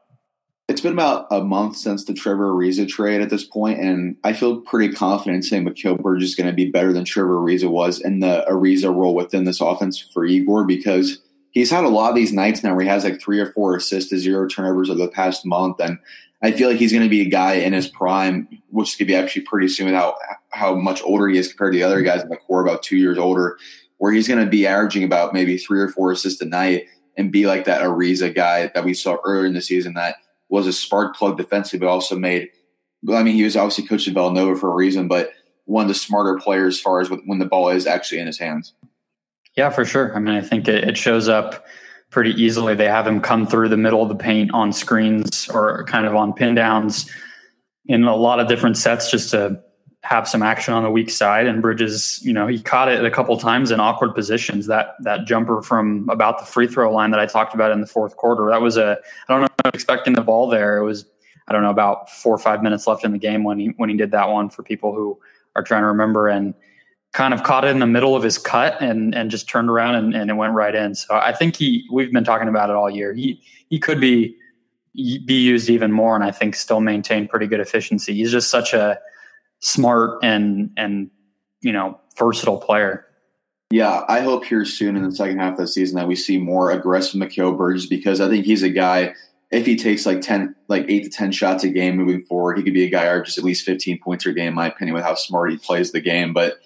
It's 0.69 0.81
been 0.81 0.95
about 0.95 1.29
a 1.31 1.45
month 1.45 1.77
since 1.77 2.07
the 2.07 2.13
Trevor 2.13 2.51
Ariza 2.51 2.89
trade 2.89 3.21
at 3.21 3.31
this 3.31 3.45
point, 3.45 3.79
and 3.79 4.17
I 4.25 4.33
feel 4.33 4.61
pretty 4.63 4.93
confident 4.93 5.45
saying 5.45 5.65
Mikal 5.65 6.03
Bridges 6.03 6.31
is 6.31 6.35
going 6.35 6.49
to 6.49 6.53
be 6.53 6.69
better 6.69 6.93
than 6.93 7.05
Trevor 7.05 7.39
Ariza 7.39 7.71
was 7.71 8.01
in 8.01 8.19
the 8.19 8.45
Ariza 8.51 8.93
role 8.93 9.15
within 9.15 9.45
this 9.45 9.61
offense 9.61 10.01
for 10.13 10.25
Igor 10.25 10.65
because 10.65 11.23
he's 11.53 11.71
had 11.71 11.85
a 11.85 11.89
lot 11.89 12.11
of 12.11 12.17
these 12.17 12.33
nights 12.33 12.65
now 12.65 12.75
where 12.75 12.83
he 12.83 12.89
has 12.89 13.05
like 13.05 13.21
three 13.21 13.39
or 13.39 13.53
four 13.53 13.77
assists 13.77 14.11
to 14.11 14.19
zero 14.19 14.49
turnovers 14.49 14.91
over 14.91 14.99
the 14.99 15.09
past 15.09 15.47
month. 15.47 15.79
And 15.79 15.99
I 16.43 16.51
feel 16.51 16.69
like 16.69 16.79
he's 16.79 16.93
going 16.93 17.05
to 17.05 17.09
be 17.09 17.23
a 17.23 17.31
guy 17.31 17.55
in 17.55 17.73
his 17.73 17.89
prime, 17.89 18.49
which 18.71 18.97
to 18.99 19.05
be 19.05 19.15
actually 19.15 19.43
pretty 19.43 19.69
soon 19.69 19.95
how, 19.95 20.17
how 20.51 20.75
much 20.75 21.01
older 21.05 21.29
he 21.29 21.39
is 21.39 21.49
compared 21.49 21.73
to 21.73 21.79
the 21.79 21.85
other 21.85 22.03
guys 22.03 22.23
in 22.23 22.29
the 22.29 22.37
core, 22.37 22.61
about 22.61 22.83
two 22.83 22.97
years 22.97 23.19
older, 23.19 23.57
where 23.99 24.13
he's 24.13 24.29
going 24.29 24.45
to 24.45 24.51
be 24.51 24.67
averaging 24.67 25.05
about 25.05 25.33
maybe 25.33 25.57
three 25.57 25.81
or 25.81 25.89
four 25.89 26.13
assists 26.13 26.41
a 26.41 26.45
night 26.45 26.87
and 27.17 27.33
be 27.33 27.47
like 27.47 27.65
that 27.65 27.83
Ariza 27.83 28.35
guy 28.35 28.71
that 28.75 28.85
we 28.85 28.95
saw 28.95 29.17
earlier 29.25 29.47
in 29.47 29.55
the 29.55 29.63
season 29.63 29.95
that 29.95 30.17
was 30.49 30.67
a 30.67 30.73
spark 30.73 31.17
plug 31.17 31.37
defensively, 31.37 31.87
but 31.87 31.91
also 31.91 32.17
made. 32.17 32.49
I 33.13 33.23
mean, 33.23 33.35
he 33.35 33.45
was 33.45 33.57
obviously 33.57 33.87
coached 33.87 34.09
at 34.09 34.15
Villanova 34.15 34.57
for 34.57 34.71
a 34.71 34.75
reason, 34.75 35.09
but 35.09 35.31
one 35.65 35.83
of 35.83 35.89
the 35.89 35.95
smarter 35.95 36.39
players 36.39 36.77
as 36.77 36.81
far 36.81 37.01
as 37.01 37.11
when 37.11 37.39
the 37.39 37.47
ball 37.47 37.69
is 37.69 37.87
actually 37.87 38.21
in 38.21 38.27
his 38.27 38.39
hands. 38.39 38.73
Yeah, 39.57 39.71
for 39.71 39.85
sure. 39.85 40.15
I 40.15 40.19
mean, 40.19 40.35
I 40.35 40.41
think 40.41 40.69
it, 40.69 40.85
it 40.85 40.97
shows 40.97 41.29
up 41.29 41.67
pretty 42.11 42.31
easily. 42.31 42.75
They 42.75 42.89
have 42.89 43.07
him 43.07 43.21
come 43.21 43.47
through 43.47 43.69
the 43.69 43.77
middle 43.77 44.03
of 44.03 44.09
the 44.09 44.15
paint 44.15 44.53
on 44.53 44.73
screens 44.73 45.49
or 45.49 45.85
kind 45.85 46.07
of 46.07 46.15
on 46.15 46.33
pin 46.33 46.55
downs 46.55 47.11
in 47.87 48.05
a 48.05 48.17
lot 48.17 48.41
of 48.41 48.49
different 48.49 48.77
sets 48.77 49.11
just 49.11 49.31
to 49.31 49.61
have 50.07 50.29
some 50.29 50.41
action 50.41 50.73
on 50.73 50.85
the 50.85 50.91
weak 50.91 51.11
side. 51.11 51.47
And 51.49 51.61
Bridges, 51.61 52.21
you 52.23 52.33
know, 52.33 52.47
he 52.47 52.61
caught 52.61 52.89
it 52.89 53.05
a 53.05 53.11
couple 53.11 53.37
times 53.39 53.73
in 53.73 53.81
awkward 53.81 54.15
positions. 54.15 54.67
That 54.69 54.95
that 55.01 55.27
jumper 55.27 55.63
from 55.63 56.09
about 56.09 56.39
the 56.39 56.45
free 56.45 56.69
throw 56.69 56.93
line 56.93 57.11
that 57.11 57.19
I 57.19 57.27
talked 57.27 57.55
about 57.55 57.73
in 57.73 57.81
the 57.81 57.89
fourth 57.89 58.17
quarter. 58.17 58.49
That 58.49 58.63
was 58.63 58.77
a 58.77 58.99
I 59.29 59.33
don't 59.33 59.41
know 59.41 59.71
expecting 59.75 60.13
the 60.13 60.23
ball 60.23 60.49
there. 60.49 60.79
It 60.79 60.85
was 60.85 61.07
I 61.49 61.53
don't 61.53 61.63
know 61.63 61.71
about 61.71 62.09
four 62.09 62.33
or 62.33 62.39
five 62.39 62.63
minutes 62.63 62.87
left 62.87 63.05
in 63.05 63.11
the 63.11 63.19
game 63.19 63.43
when 63.43 63.59
he 63.59 63.67
when 63.79 63.89
he 63.89 63.97
did 63.97 64.13
that 64.13 64.29
one 64.29 64.49
for 64.49 64.63
people 64.63 64.95
who 64.95 65.19
are 65.57 65.63
trying 65.63 65.83
to 65.83 65.89
remember 65.89 66.29
and 66.29 66.55
kind 67.13 67.35
of 67.35 67.43
caught 67.43 67.65
it 67.65 67.69
in 67.69 67.81
the 67.81 67.87
middle 67.87 68.15
of 68.15 68.23
his 68.23 68.39
cut 68.39 68.81
and 68.81 69.13
and 69.13 69.29
just 69.29 69.49
turned 69.49 69.69
around 69.69 69.97
and, 69.97 70.15
and 70.15 70.31
it 70.31 70.35
went 70.35 70.53
right 70.53 70.75
in. 70.77 70.95
So 70.95 71.17
I 71.17 71.33
think 71.33 71.57
he 71.57 71.85
we've 71.91 72.13
been 72.13 72.25
talking 72.25 72.49
about 72.49 72.71
it 72.71 72.77
all 72.77 72.89
year. 72.89 73.13
He 73.13 73.43
he 73.71 73.81
could 73.81 74.01
be 74.01 74.37
be 74.95 75.43
used 75.43 75.69
even 75.69 75.91
more 75.91 76.15
and 76.15 76.23
I 76.23 76.31
think 76.31 76.55
still 76.55 76.81
maintain 76.81 77.27
pretty 77.27 77.49
good 77.49 77.61
efficiency. 77.61 78.15
He's 78.15 78.31
just 78.31 78.51
such 78.51 78.73
a 78.73 79.01
smart 79.61 80.19
and 80.23 80.71
and 80.77 81.11
you 81.61 81.73
know 81.73 82.01
versatile 82.19 82.59
player. 82.59 83.05
Yeah, 83.71 84.05
I 84.09 84.21
hope 84.21 84.45
here 84.45 84.65
soon 84.65 84.97
in 84.97 85.03
the 85.03 85.15
second 85.15 85.39
half 85.39 85.55
of 85.55 85.59
the 85.59 85.67
season 85.67 85.97
that 85.97 86.07
we 86.07 86.15
see 86.15 86.39
more 86.39 86.71
aggressive 86.71 87.21
Bridges 87.57 87.87
because 87.87 88.21
I 88.21 88.29
think 88.29 88.47
he's 88.47 88.63
a 88.63 88.69
guy. 88.69 89.15
If 89.51 89.67
he 89.67 89.77
takes 89.77 90.07
like 90.07 90.21
ten, 90.21 90.55
like 90.69 90.87
eight 90.89 91.05
to 91.05 91.11
ten 91.11 91.33
shots 91.33 91.65
a 91.65 91.69
game 91.69 91.97
moving 91.97 92.23
forward, 92.23 92.59
he 92.59 92.65
could 92.65 92.75
be 92.75 92.85
a 92.85 92.91
guy 92.91 93.19
just 93.21 93.39
at 93.39 93.45
least 93.45 93.65
fifteen 93.65 93.99
points 93.99 94.25
a 94.27 94.33
game, 94.33 94.49
in 94.49 94.55
my 94.55 94.69
opinion, 94.69 94.95
with 94.95 95.05
how 95.05 95.15
smart 95.15 95.51
he 95.51 95.57
plays 95.57 95.93
the 95.93 96.01
game. 96.01 96.33
But 96.33 96.59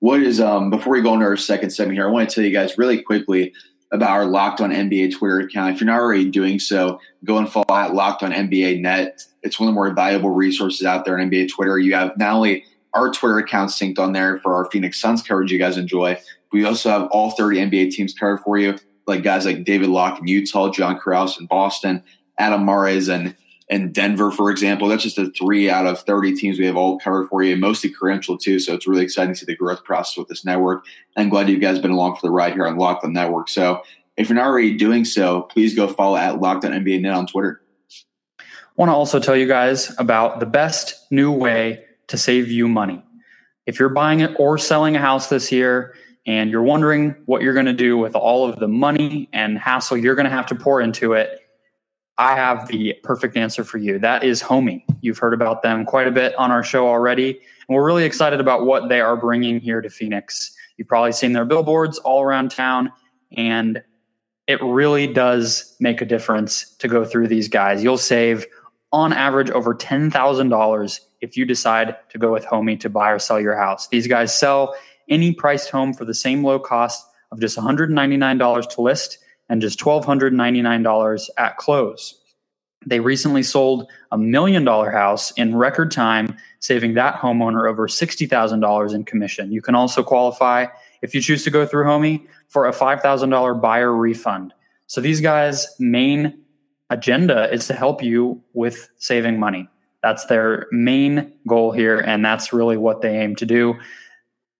what 0.00 0.20
is 0.20 0.40
um 0.40 0.70
before 0.70 0.92
we 0.92 1.02
go 1.02 1.14
into 1.14 1.26
our 1.26 1.36
second 1.36 1.70
segment 1.70 1.96
here, 1.96 2.08
I 2.08 2.10
want 2.10 2.28
to 2.28 2.34
tell 2.34 2.44
you 2.44 2.52
guys 2.52 2.78
really 2.78 3.02
quickly 3.02 3.52
about 3.90 4.10
our 4.10 4.26
Locked 4.26 4.60
On 4.60 4.70
NBA 4.70 5.16
Twitter 5.16 5.40
account. 5.40 5.74
If 5.74 5.80
you're 5.80 5.86
not 5.86 6.00
already 6.00 6.30
doing 6.30 6.58
so, 6.58 7.00
go 7.24 7.38
and 7.38 7.50
follow 7.50 7.64
at 7.70 7.94
Locked 7.94 8.22
On 8.22 8.32
NBA 8.32 8.80
Net. 8.80 9.22
It's 9.42 9.58
one 9.58 9.68
of 9.68 9.72
the 9.72 9.74
more 9.74 9.92
valuable 9.92 10.30
resources 10.30 10.86
out 10.86 11.04
there 11.04 11.18
on 11.18 11.30
NBA 11.30 11.50
Twitter. 11.50 11.78
You 11.78 11.94
have 11.94 12.16
not 12.18 12.34
only 12.34 12.64
our 12.94 13.10
Twitter 13.10 13.38
account 13.38 13.70
synced 13.70 13.98
on 13.98 14.12
there 14.12 14.38
for 14.40 14.54
our 14.54 14.70
Phoenix 14.70 15.00
Suns 15.00 15.22
coverage 15.22 15.52
you 15.52 15.58
guys 15.58 15.76
enjoy, 15.76 16.18
we 16.52 16.64
also 16.64 16.90
have 16.90 17.08
all 17.10 17.30
30 17.30 17.58
NBA 17.58 17.90
teams 17.90 18.14
covered 18.14 18.40
for 18.40 18.58
you, 18.58 18.76
like 19.06 19.22
guys 19.22 19.44
like 19.44 19.64
David 19.64 19.88
Locke 19.88 20.18
in 20.20 20.26
Utah, 20.26 20.70
John 20.70 20.98
Karalis 20.98 21.38
in 21.38 21.46
Boston, 21.46 22.02
Adam 22.38 22.64
Mares 22.64 23.08
and 23.08 23.36
and 23.70 23.92
Denver, 23.92 24.30
for 24.30 24.50
example. 24.50 24.88
That's 24.88 25.02
just 25.02 25.16
the 25.16 25.30
three 25.30 25.68
out 25.68 25.86
of 25.86 26.00
30 26.00 26.34
teams 26.34 26.58
we 26.58 26.66
have 26.66 26.76
all 26.76 26.98
covered 26.98 27.28
for 27.28 27.42
you, 27.42 27.56
mostly 27.56 27.92
credentialed 27.92 28.40
too. 28.40 28.58
So 28.58 28.74
it's 28.74 28.86
really 28.86 29.04
exciting 29.04 29.34
to 29.34 29.38
see 29.38 29.46
the 29.46 29.56
growth 29.56 29.84
process 29.84 30.16
with 30.16 30.28
this 30.28 30.44
network. 30.44 30.84
I'm 31.16 31.28
glad 31.28 31.48
you 31.48 31.58
guys 31.58 31.76
have 31.76 31.82
been 31.82 31.90
along 31.90 32.16
for 32.16 32.26
the 32.26 32.30
ride 32.30 32.54
here 32.54 32.66
on 32.66 32.78
Locked 32.78 33.04
On 33.04 33.12
Network. 33.12 33.48
So 33.48 33.82
if 34.16 34.28
you're 34.28 34.36
not 34.36 34.46
already 34.46 34.76
doing 34.76 35.04
so, 35.04 35.42
please 35.42 35.74
go 35.74 35.86
follow 35.86 36.16
at 36.16 36.40
Locked 36.40 36.64
On 36.64 36.72
NBA 36.72 37.02
Net 37.02 37.12
on 37.12 37.26
Twitter. 37.26 37.60
Want 38.76 38.88
to 38.88 38.94
also 38.94 39.20
tell 39.20 39.36
you 39.36 39.46
guys 39.46 39.94
about 39.98 40.40
the 40.40 40.46
best 40.46 41.10
new 41.10 41.30
way 41.30 41.84
to 42.06 42.16
save 42.16 42.50
you 42.50 42.68
money. 42.68 43.02
If 43.66 43.78
you're 43.78 43.90
buying 43.90 44.20
it 44.20 44.34
or 44.38 44.56
selling 44.56 44.96
a 44.96 45.00
house 45.00 45.28
this 45.28 45.52
year 45.52 45.94
and 46.26 46.50
you're 46.50 46.62
wondering 46.62 47.14
what 47.26 47.42
you're 47.42 47.54
going 47.54 47.66
to 47.66 47.72
do 47.72 47.98
with 47.98 48.14
all 48.14 48.48
of 48.48 48.58
the 48.58 48.68
money 48.68 49.28
and 49.32 49.58
hassle 49.58 49.96
you're 49.96 50.14
going 50.14 50.24
to 50.24 50.30
have 50.30 50.46
to 50.46 50.54
pour 50.54 50.80
into 50.80 51.12
it, 51.12 51.40
I 52.18 52.34
have 52.34 52.66
the 52.66 52.94
perfect 53.04 53.36
answer 53.36 53.62
for 53.62 53.78
you. 53.78 54.00
That 54.00 54.24
is 54.24 54.42
Homie. 54.42 54.82
You've 55.00 55.18
heard 55.18 55.32
about 55.32 55.62
them 55.62 55.84
quite 55.84 56.08
a 56.08 56.10
bit 56.10 56.34
on 56.34 56.50
our 56.50 56.64
show 56.64 56.88
already, 56.88 57.30
and 57.68 57.76
we're 57.76 57.86
really 57.86 58.04
excited 58.04 58.40
about 58.40 58.66
what 58.66 58.88
they 58.88 59.00
are 59.00 59.16
bringing 59.16 59.60
here 59.60 59.80
to 59.80 59.88
Phoenix. 59.88 60.52
You've 60.76 60.88
probably 60.88 61.12
seen 61.12 61.32
their 61.32 61.44
billboards 61.44 61.98
all 61.98 62.22
around 62.22 62.50
town, 62.50 62.92
and 63.36 63.82
it 64.48 64.60
really 64.62 65.06
does 65.06 65.76
make 65.78 66.00
a 66.00 66.04
difference 66.04 66.74
to 66.78 66.88
go 66.88 67.04
through 67.04 67.28
these 67.28 67.48
guys. 67.48 67.84
You'll 67.84 67.98
save 67.98 68.46
on 68.90 69.12
average 69.12 69.50
over 69.50 69.74
$10,000 69.74 71.00
if 71.20 71.36
you 71.36 71.44
decide 71.44 71.96
to 72.08 72.18
go 72.18 72.32
with 72.32 72.44
Homie 72.44 72.80
to 72.80 72.88
buy 72.88 73.10
or 73.10 73.18
sell 73.18 73.40
your 73.40 73.56
house. 73.56 73.86
These 73.88 74.08
guys 74.08 74.36
sell 74.36 74.74
any 75.08 75.32
priced 75.32 75.70
home 75.70 75.94
for 75.94 76.04
the 76.04 76.14
same 76.14 76.42
low 76.42 76.58
cost 76.58 77.06
of 77.30 77.40
just 77.40 77.56
$199 77.56 78.68
to 78.70 78.80
list 78.80 79.18
and 79.48 79.60
just 79.60 79.78
$1,299 79.80 81.30
at 81.36 81.56
close. 81.56 82.14
They 82.86 83.00
recently 83.00 83.42
sold 83.42 83.90
a 84.12 84.18
million 84.18 84.64
dollar 84.64 84.90
house 84.90 85.30
in 85.32 85.56
record 85.56 85.90
time, 85.90 86.36
saving 86.60 86.94
that 86.94 87.16
homeowner 87.16 87.68
over 87.68 87.88
$60,000 87.88 88.94
in 88.94 89.04
commission. 89.04 89.52
You 89.52 89.60
can 89.60 89.74
also 89.74 90.02
qualify, 90.02 90.66
if 91.02 91.14
you 91.14 91.20
choose 91.20 91.44
to 91.44 91.50
go 91.50 91.66
through 91.66 91.84
Homie, 91.84 92.26
for 92.48 92.66
a 92.66 92.72
$5,000 92.72 93.60
buyer 93.60 93.92
refund. 93.92 94.54
So 94.86 95.00
these 95.00 95.20
guys' 95.20 95.66
main 95.78 96.38
agenda 96.90 97.52
is 97.52 97.66
to 97.66 97.74
help 97.74 98.02
you 98.02 98.42
with 98.54 98.88
saving 98.96 99.38
money. 99.38 99.68
That's 100.02 100.26
their 100.26 100.66
main 100.70 101.32
goal 101.46 101.72
here, 101.72 101.98
and 101.98 102.24
that's 102.24 102.52
really 102.52 102.76
what 102.76 103.02
they 103.02 103.18
aim 103.18 103.34
to 103.36 103.46
do. 103.46 103.74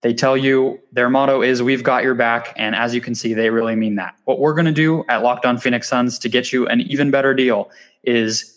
They 0.01 0.13
tell 0.13 0.37
you 0.37 0.79
their 0.91 1.09
motto 1.09 1.41
is 1.41 1.61
"We've 1.61 1.83
got 1.83 2.03
your 2.03 2.15
back," 2.15 2.53
and 2.55 2.73
as 2.75 2.95
you 2.95 3.01
can 3.01 3.15
see, 3.15 3.33
they 3.33 3.49
really 3.49 3.75
mean 3.75 3.95
that. 3.95 4.15
What 4.25 4.39
we're 4.39 4.53
going 4.53 4.65
to 4.65 4.71
do 4.71 5.03
at 5.09 5.23
Locked 5.23 5.45
On 5.45 5.57
Phoenix 5.57 5.89
Suns 5.89 6.17
to 6.19 6.29
get 6.29 6.53
you 6.53 6.67
an 6.67 6.81
even 6.81 7.11
better 7.11 7.33
deal 7.33 7.69
is 8.03 8.55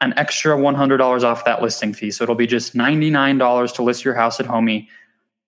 an 0.00 0.14
extra 0.16 0.56
$100 0.56 1.24
off 1.24 1.44
that 1.44 1.60
listing 1.60 1.92
fee. 1.92 2.10
So 2.10 2.22
it'll 2.22 2.34
be 2.34 2.46
just 2.46 2.74
$99 2.74 3.74
to 3.74 3.82
list 3.82 4.04
your 4.04 4.14
house 4.14 4.40
at 4.40 4.46
Homie 4.46 4.86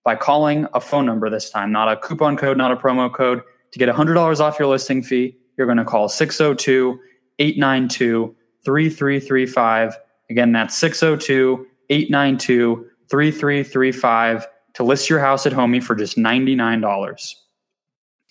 by 0.04 0.16
calling 0.16 0.66
a 0.74 0.80
phone 0.80 1.06
number 1.06 1.30
this 1.30 1.48
time, 1.50 1.72
not 1.72 1.90
a 1.90 1.96
coupon 1.96 2.36
code, 2.36 2.58
not 2.58 2.72
a 2.72 2.76
promo 2.76 3.12
code. 3.12 3.42
To 3.72 3.78
get 3.78 3.88
$100 3.88 4.40
off 4.40 4.58
your 4.58 4.68
listing 4.68 5.02
fee, 5.02 5.36
you're 5.56 5.66
going 5.66 5.78
to 5.78 5.84
call 5.84 6.08
602 6.08 6.98
892 7.38 8.34
3335. 8.64 9.96
Again, 10.28 10.52
that's 10.52 10.76
602 10.76 11.66
892 11.88 12.86
3335 13.08 14.46
to 14.74 14.84
list 14.84 15.10
your 15.10 15.20
house 15.20 15.46
at 15.46 15.52
Homie 15.52 15.82
for 15.82 15.94
just 15.94 16.16
$99. 16.16 17.34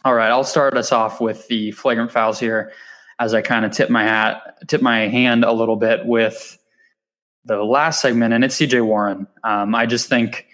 All 0.04 0.14
right, 0.16 0.30
I'll 0.30 0.44
start 0.44 0.76
us 0.76 0.92
off 0.92 1.22
with 1.22 1.48
the 1.48 1.72
flagrant 1.72 2.12
fouls 2.12 2.40
here 2.40 2.72
as 3.20 3.36
I 3.36 3.42
kind 3.42 3.66
of 3.66 3.72
tip 3.72 3.90
my 3.90 4.04
hat, 4.04 4.58
tip 4.68 4.82
my 4.82 5.08
hand 5.08 5.44
a 5.44 5.52
little 5.52 5.76
bit 5.76 6.06
with 6.06 6.58
the 7.46 7.58
last 7.58 8.02
segment, 8.02 8.34
and 8.34 8.44
it's 8.44 8.58
TJ 8.58 8.84
Warren. 8.84 9.28
Um, 9.44 9.76
I 9.76 9.86
just 9.86 10.10
think 10.10 10.48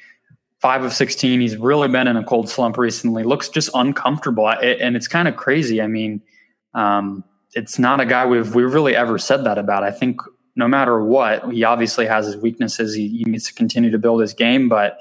five 0.59 0.83
of 0.83 0.91
16, 0.93 1.39
he's 1.39 1.55
really 1.55 1.87
been 1.87 2.07
in 2.07 2.17
a 2.17 2.23
cold 2.23 2.49
slump 2.49 2.77
recently, 2.77 3.23
looks 3.23 3.47
just 3.47 3.69
uncomfortable. 3.73 4.49
And 4.49 4.95
it's 4.95 5.07
kind 5.07 5.27
of 5.27 5.35
crazy. 5.35 5.81
I 5.81 5.87
mean, 5.87 6.21
um, 6.73 7.23
it's 7.53 7.79
not 7.79 8.01
a 8.01 8.05
guy 8.05 8.25
we've, 8.25 8.53
we've 8.53 8.73
really 8.73 8.95
ever 8.95 9.17
said 9.17 9.43
that 9.45 9.57
about. 9.57 9.83
I 9.83 9.91
think 9.91 10.19
no 10.55 10.67
matter 10.67 11.01
what, 11.03 11.53
he 11.53 11.63
obviously 11.63 12.05
has 12.05 12.25
his 12.25 12.37
weaknesses. 12.37 12.93
He, 12.93 13.07
he 13.09 13.23
needs 13.25 13.45
to 13.45 13.53
continue 13.53 13.91
to 13.91 13.97
build 13.97 14.21
his 14.21 14.33
game, 14.33 14.67
but 14.67 14.99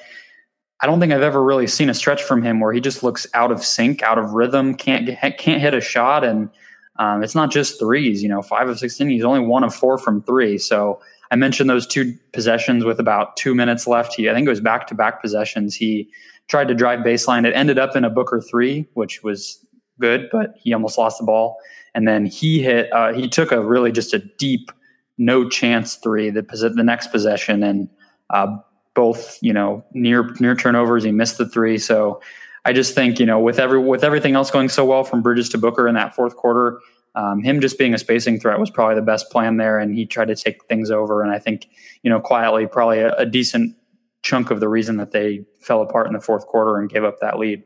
I 0.81 0.87
don't 0.87 1.01
think 1.01 1.13
I've 1.13 1.23
ever 1.23 1.43
really 1.43 1.67
seen 1.67 1.89
a 1.89 1.95
stretch 1.95 2.23
from 2.23 2.43
him 2.43 2.61
where 2.61 2.73
he 2.73 2.81
just 2.81 3.03
looks 3.03 3.27
out 3.33 3.51
of 3.51 3.65
sync, 3.65 4.03
out 4.03 4.19
of 4.19 4.33
rhythm, 4.33 4.75
can't 4.75 5.09
can't 5.39 5.61
hit 5.61 5.73
a 5.73 5.81
shot, 5.81 6.23
and 6.23 6.51
um, 6.99 7.23
it's 7.23 7.35
not 7.35 7.51
just 7.51 7.79
threes. 7.79 8.23
You 8.23 8.29
know, 8.29 8.43
five 8.43 8.69
of 8.69 8.79
sixteen, 8.79 9.09
he's 9.09 9.25
only 9.25 9.41
one 9.41 9.65
of 9.65 9.75
four 9.75 9.97
from 9.97 10.23
three. 10.23 10.59
So 10.59 11.01
I 11.31 11.37
mentioned 11.37 11.71
those 11.71 11.87
two 11.87 12.15
possessions 12.33 12.85
with 12.85 13.01
about 13.01 13.37
two 13.37 13.55
minutes 13.55 13.87
left. 13.87 14.15
He, 14.15 14.29
I 14.29 14.35
think 14.35 14.47
it 14.47 14.51
was 14.51 14.61
back 14.61 14.87
to 14.89 14.95
back 14.95 15.23
possessions. 15.23 15.75
He 15.75 16.11
tried 16.49 16.69
to 16.69 16.75
drive 16.75 17.01
baseline. 17.01 17.47
It 17.47 17.55
ended 17.55 17.79
up 17.79 17.97
in 17.97 18.05
a 18.05 18.11
Booker 18.11 18.41
three, 18.43 18.87
which 18.95 19.23
was 19.23 19.65
good, 19.99 20.29
but 20.31 20.55
he 20.63 20.75
almost 20.75 20.99
lost 20.99 21.19
the 21.19 21.25
ball. 21.25 21.57
And 21.95 22.07
then 22.07 22.27
he 22.27 22.63
hit. 22.63 22.93
Uh, 22.93 23.15
he 23.15 23.29
took 23.29 23.51
a 23.51 23.65
really 23.65 23.93
just 23.93 24.13
a 24.13 24.19
deep, 24.19 24.71
no 25.17 25.49
chance 25.49 25.97
three. 25.97 26.29
The 26.29 26.43
the 26.43 26.85
next 26.85 27.07
possession 27.07 27.63
and. 27.63 27.89
Uh, 28.29 28.59
both 28.97 29.39
you 29.41 29.53
know 29.53 29.85
near 29.93 30.35
near 30.41 30.57
turnovers. 30.57 31.05
He 31.05 31.13
missed 31.13 31.39
the 31.39 31.49
three, 31.49 31.79
so 31.79 32.21
I 32.65 32.73
just 32.73 32.97
think 32.97 33.21
you 33.21 33.27
know 33.27 33.39
with 33.39 33.61
every 33.61 33.79
with 33.79 34.03
everything 34.03 34.35
else 34.35 34.51
going 34.51 34.69
so 34.69 34.85
well 34.85 35.05
from 35.05 35.23
Bridges 35.23 35.49
to 35.51 35.59
Booker 35.59 35.87
in 35.87 35.95
that 35.95 36.17
fourth 36.17 36.35
quarter, 36.35 36.81
um, 37.15 37.43
him 37.43 37.61
just 37.61 37.79
being 37.79 37.95
a 37.95 37.99
spacing 37.99 38.41
threat 38.41 38.59
was 38.59 38.71
probably 38.71 38.97
the 38.97 39.03
best 39.03 39.31
plan 39.31 39.59
there, 39.59 39.79
and 39.79 39.95
he 39.95 40.07
tried 40.07 40.29
to 40.29 40.35
take 40.35 40.65
things 40.65 40.91
over. 40.91 41.23
And 41.23 41.31
I 41.31 41.39
think 41.39 41.69
you 42.03 42.11
know 42.11 42.19
quietly, 42.19 42.67
probably 42.67 42.99
a, 42.99 43.15
a 43.15 43.27
decent 43.27 43.77
chunk 44.23 44.51
of 44.51 44.59
the 44.59 44.69
reason 44.69 44.97
that 44.97 45.13
they 45.13 45.45
fell 45.61 45.83
apart 45.83 46.09
in 46.09 46.15
the 46.15 46.21
fourth 46.21 46.47
quarter 46.47 46.81
and 46.81 46.91
gave 46.91 47.05
up 47.05 47.21
that 47.21 47.39
lead. 47.39 47.63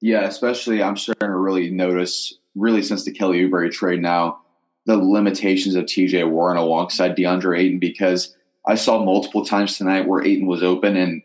Yeah, 0.00 0.22
especially 0.22 0.82
I'm 0.82 0.96
starting 0.96 1.28
to 1.28 1.36
really 1.36 1.70
notice, 1.70 2.32
really 2.54 2.82
since 2.82 3.04
the 3.04 3.12
Kelly 3.12 3.40
Oubre 3.40 3.70
trade 3.70 4.00
now, 4.00 4.38
the 4.86 4.96
limitations 4.96 5.74
of 5.74 5.84
TJ 5.84 6.30
Warren 6.30 6.56
alongside 6.56 7.16
DeAndre 7.16 7.58
Ayton 7.58 7.78
because 7.80 8.34
I 8.68 8.74
saw 8.74 9.02
multiple 9.02 9.44
times 9.44 9.76
tonight 9.76 10.06
where 10.06 10.22
Ayton 10.22 10.46
was 10.46 10.62
open 10.62 10.96
and 10.96 11.22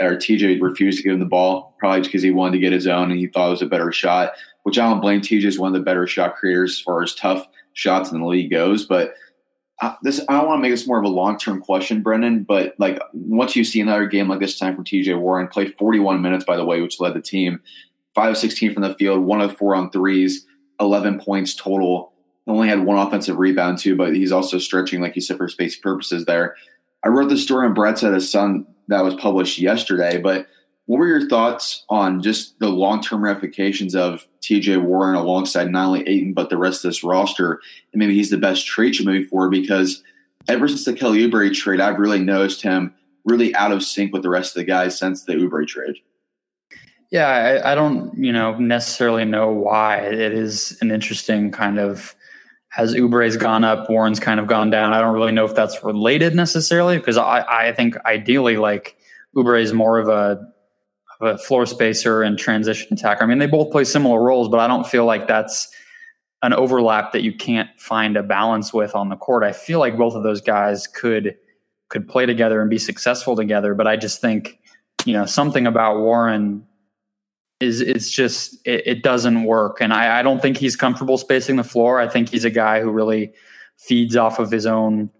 or 0.00 0.16
TJ 0.16 0.60
refused 0.60 0.98
to 0.98 1.04
give 1.04 1.14
him 1.14 1.20
the 1.20 1.24
ball, 1.24 1.74
probably 1.78 2.02
because 2.02 2.22
he 2.22 2.30
wanted 2.30 2.52
to 2.52 2.58
get 2.58 2.72
his 2.72 2.86
own 2.86 3.10
and 3.10 3.18
he 3.18 3.28
thought 3.28 3.48
it 3.48 3.50
was 3.50 3.62
a 3.62 3.66
better 3.66 3.90
shot. 3.92 4.32
Which 4.64 4.78
I 4.78 4.88
don't 4.88 5.00
blame. 5.00 5.20
TJ 5.20 5.44
is 5.44 5.58
one 5.58 5.74
of 5.74 5.80
the 5.80 5.84
better 5.84 6.06
shot 6.06 6.36
creators 6.36 6.72
as 6.72 6.80
far 6.80 7.02
as 7.02 7.14
tough 7.14 7.46
shots 7.72 8.12
in 8.12 8.20
the 8.20 8.26
league 8.26 8.50
goes. 8.50 8.84
But 8.84 9.14
uh, 9.80 9.94
this, 10.02 10.20
I 10.28 10.34
don't 10.38 10.46
want 10.46 10.58
to 10.58 10.62
make 10.62 10.70
this 10.70 10.86
more 10.86 10.98
of 10.98 11.04
a 11.04 11.08
long 11.08 11.36
term 11.36 11.60
question, 11.60 12.02
Brendan. 12.02 12.44
But 12.44 12.74
like 12.78 13.00
once 13.12 13.56
you 13.56 13.64
see 13.64 13.80
another 13.80 14.06
game 14.06 14.28
like 14.28 14.38
this 14.38 14.58
time 14.58 14.76
from 14.76 14.84
TJ 14.84 15.18
Warren, 15.18 15.48
played 15.48 15.76
41 15.78 16.22
minutes 16.22 16.44
by 16.44 16.56
the 16.56 16.64
way, 16.64 16.80
which 16.80 17.00
led 17.00 17.14
the 17.14 17.20
team, 17.20 17.60
five 18.14 18.30
of 18.30 18.38
16 18.38 18.74
from 18.74 18.82
the 18.82 18.94
field, 18.94 19.20
one 19.20 19.40
of 19.40 19.56
four 19.56 19.74
on 19.74 19.90
threes, 19.90 20.46
11 20.80 21.20
points 21.20 21.54
total. 21.54 22.11
Only 22.46 22.68
had 22.68 22.84
one 22.84 22.98
offensive 22.98 23.38
rebound 23.38 23.78
too, 23.78 23.94
but 23.94 24.14
he's 24.14 24.32
also 24.32 24.58
stretching, 24.58 25.00
like 25.00 25.14
you 25.14 25.22
said, 25.22 25.36
for 25.36 25.48
space 25.48 25.76
purposes 25.76 26.24
there. 26.24 26.56
I 27.04 27.08
wrote 27.08 27.28
the 27.28 27.36
story 27.36 27.66
on 27.66 27.74
Bright 27.74 27.98
Side 27.98 28.08
of 28.08 28.14
the 28.14 28.20
Sun 28.20 28.66
that 28.88 29.04
was 29.04 29.14
published 29.14 29.58
yesterday, 29.58 30.18
but 30.18 30.46
what 30.86 30.98
were 30.98 31.06
your 31.06 31.28
thoughts 31.28 31.84
on 31.88 32.20
just 32.20 32.58
the 32.58 32.68
long 32.68 33.00
term 33.00 33.22
ramifications 33.22 33.94
of 33.94 34.26
TJ 34.40 34.82
Warren 34.82 35.14
alongside 35.14 35.70
not 35.70 35.86
only 35.86 36.08
Ayton, 36.08 36.34
but 36.34 36.50
the 36.50 36.58
rest 36.58 36.84
of 36.84 36.90
this 36.90 37.04
roster? 37.04 37.60
And 37.92 38.00
maybe 38.00 38.14
he's 38.14 38.30
the 38.30 38.36
best 38.36 38.66
trade 38.66 38.98
you 38.98 39.04
moving 39.04 39.26
forward 39.26 39.50
because 39.50 40.02
ever 40.48 40.66
since 40.66 40.84
the 40.84 40.92
Kelly 40.92 41.18
Oubre 41.26 41.54
trade, 41.54 41.80
I've 41.80 41.98
really 41.98 42.18
noticed 42.18 42.62
him 42.62 42.94
really 43.24 43.54
out 43.54 43.70
of 43.70 43.84
sync 43.84 44.12
with 44.12 44.22
the 44.22 44.28
rest 44.28 44.56
of 44.56 44.60
the 44.60 44.64
guys 44.64 44.98
since 44.98 45.24
the 45.24 45.34
Oubre 45.34 45.66
trade. 45.66 45.96
Yeah, 47.10 47.28
I, 47.28 47.72
I 47.72 47.74
don't, 47.74 48.16
you 48.16 48.32
know, 48.32 48.56
necessarily 48.58 49.24
know 49.24 49.50
why. 49.50 49.98
It 49.98 50.32
is 50.32 50.78
an 50.80 50.90
interesting 50.90 51.50
kind 51.50 51.78
of 51.78 52.14
as 52.76 52.94
Oubre's 52.94 53.36
gone 53.36 53.64
up, 53.64 53.90
Warren's 53.90 54.20
kind 54.20 54.40
of 54.40 54.46
gone 54.46 54.70
down. 54.70 54.92
I 54.92 55.00
don't 55.00 55.14
really 55.14 55.32
know 55.32 55.44
if 55.44 55.54
that's 55.54 55.84
related 55.84 56.34
necessarily 56.34 56.96
because 56.96 57.18
I, 57.18 57.68
I 57.68 57.72
think 57.72 57.96
ideally 58.06 58.56
like 58.56 58.96
Oubre 59.36 59.60
is 59.60 59.72
more 59.72 59.98
of 59.98 60.08
a, 60.08 60.40
of 61.20 61.34
a 61.34 61.38
floor 61.38 61.66
spacer 61.66 62.22
and 62.22 62.38
transition 62.38 62.88
attacker. 62.92 63.24
I 63.24 63.26
mean, 63.26 63.38
they 63.38 63.46
both 63.46 63.70
play 63.70 63.84
similar 63.84 64.22
roles, 64.22 64.48
but 64.48 64.58
I 64.60 64.66
don't 64.68 64.86
feel 64.86 65.04
like 65.04 65.28
that's 65.28 65.68
an 66.42 66.52
overlap 66.52 67.12
that 67.12 67.22
you 67.22 67.34
can't 67.34 67.68
find 67.78 68.16
a 68.16 68.22
balance 68.22 68.72
with 68.72 68.94
on 68.94 69.10
the 69.10 69.16
court. 69.16 69.44
I 69.44 69.52
feel 69.52 69.78
like 69.78 69.96
both 69.96 70.14
of 70.14 70.22
those 70.22 70.40
guys 70.40 70.86
could 70.86 71.36
could 71.88 72.08
play 72.08 72.24
together 72.24 72.62
and 72.62 72.70
be 72.70 72.78
successful 72.78 73.36
together, 73.36 73.74
but 73.74 73.86
I 73.86 73.96
just 73.96 74.20
think 74.20 74.58
you 75.04 75.12
know 75.12 75.26
something 75.26 75.66
about 75.66 75.98
Warren 75.98 76.66
is 77.62 77.80
it's 77.80 78.10
just 78.10 78.54
it, 78.66 78.86
it 78.86 79.02
doesn't 79.02 79.44
work. 79.44 79.80
And 79.80 79.92
I, 79.92 80.20
I, 80.20 80.22
don't 80.22 80.42
think 80.42 80.56
he's 80.56 80.76
comfortable 80.76 81.16
spacing 81.18 81.56
the 81.56 81.64
floor. 81.64 82.00
I 82.00 82.08
think 82.08 82.30
he's 82.30 82.44
a 82.44 82.50
guy 82.50 82.80
who 82.80 82.90
really 82.90 83.32
feeds 83.76 84.16
off 84.16 84.38
of 84.38 84.50
his 84.50 84.66
own 84.66 85.10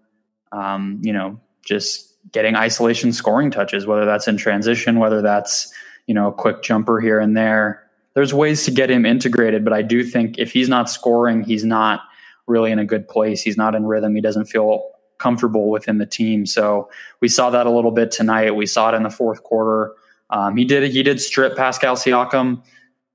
um, 0.51 0.99
you 1.03 1.13
know 1.13 1.39
just 1.65 2.09
getting 2.31 2.55
isolation 2.55 3.11
scoring 3.11 3.51
touches 3.51 3.85
whether 3.85 4.05
that's 4.05 4.27
in 4.27 4.37
transition 4.37 4.99
whether 4.99 5.21
that's 5.21 5.73
you 6.07 6.13
know 6.13 6.27
a 6.27 6.33
quick 6.33 6.61
jumper 6.61 6.99
here 6.99 7.19
and 7.19 7.35
there. 7.35 7.83
There's 8.13 8.33
ways 8.33 8.65
to 8.65 8.71
get 8.71 8.91
him 8.91 9.07
integrated 9.07 9.63
but 9.63 9.73
i 9.73 9.81
do 9.81 10.03
think 10.03 10.37
if 10.37 10.51
he's 10.51 10.69
not 10.69 10.89
scoring 10.89 11.43
he's 11.43 11.63
not 11.63 12.01
really 12.47 12.71
in 12.71 12.79
a 12.79 12.85
good 12.85 13.07
place. 13.07 13.41
He's 13.41 13.57
not 13.57 13.75
in 13.75 13.85
rhythm. 13.85 14.15
He 14.15 14.21
doesn't 14.21 14.45
feel 14.45 14.89
comfortable 15.17 15.69
within 15.69 15.97
the 15.97 16.05
team. 16.05 16.45
So 16.45 16.89
we 17.21 17.27
saw 17.27 17.49
that 17.51 17.65
a 17.65 17.69
little 17.69 17.91
bit 17.91 18.11
tonight. 18.11 18.51
We 18.51 18.65
saw 18.65 18.89
it 18.89 18.95
in 18.95 19.03
the 19.03 19.09
fourth 19.09 19.43
quarter 19.43 19.93
um, 20.33 20.57
he 20.57 20.65
did 20.65 20.91
he 20.91 21.03
did 21.03 21.21
strip 21.21 21.55
Pascal 21.55 21.95
Siakam 21.95 22.63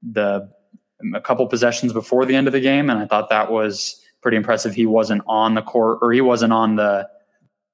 the 0.02 0.48
a 1.14 1.20
couple 1.20 1.46
possessions 1.46 1.92
before 1.92 2.24
the 2.24 2.34
end 2.34 2.46
of 2.46 2.52
the 2.52 2.60
game, 2.60 2.88
and 2.88 2.98
I 2.98 3.06
thought 3.06 3.28
that 3.28 3.50
was 3.50 4.00
pretty 4.22 4.36
impressive. 4.36 4.74
He 4.74 4.86
wasn't 4.86 5.22
on 5.26 5.54
the 5.54 5.62
court 5.62 5.98
or 6.00 6.12
he 6.12 6.20
wasn't 6.20 6.52
on 6.52 6.76
the 6.76 7.08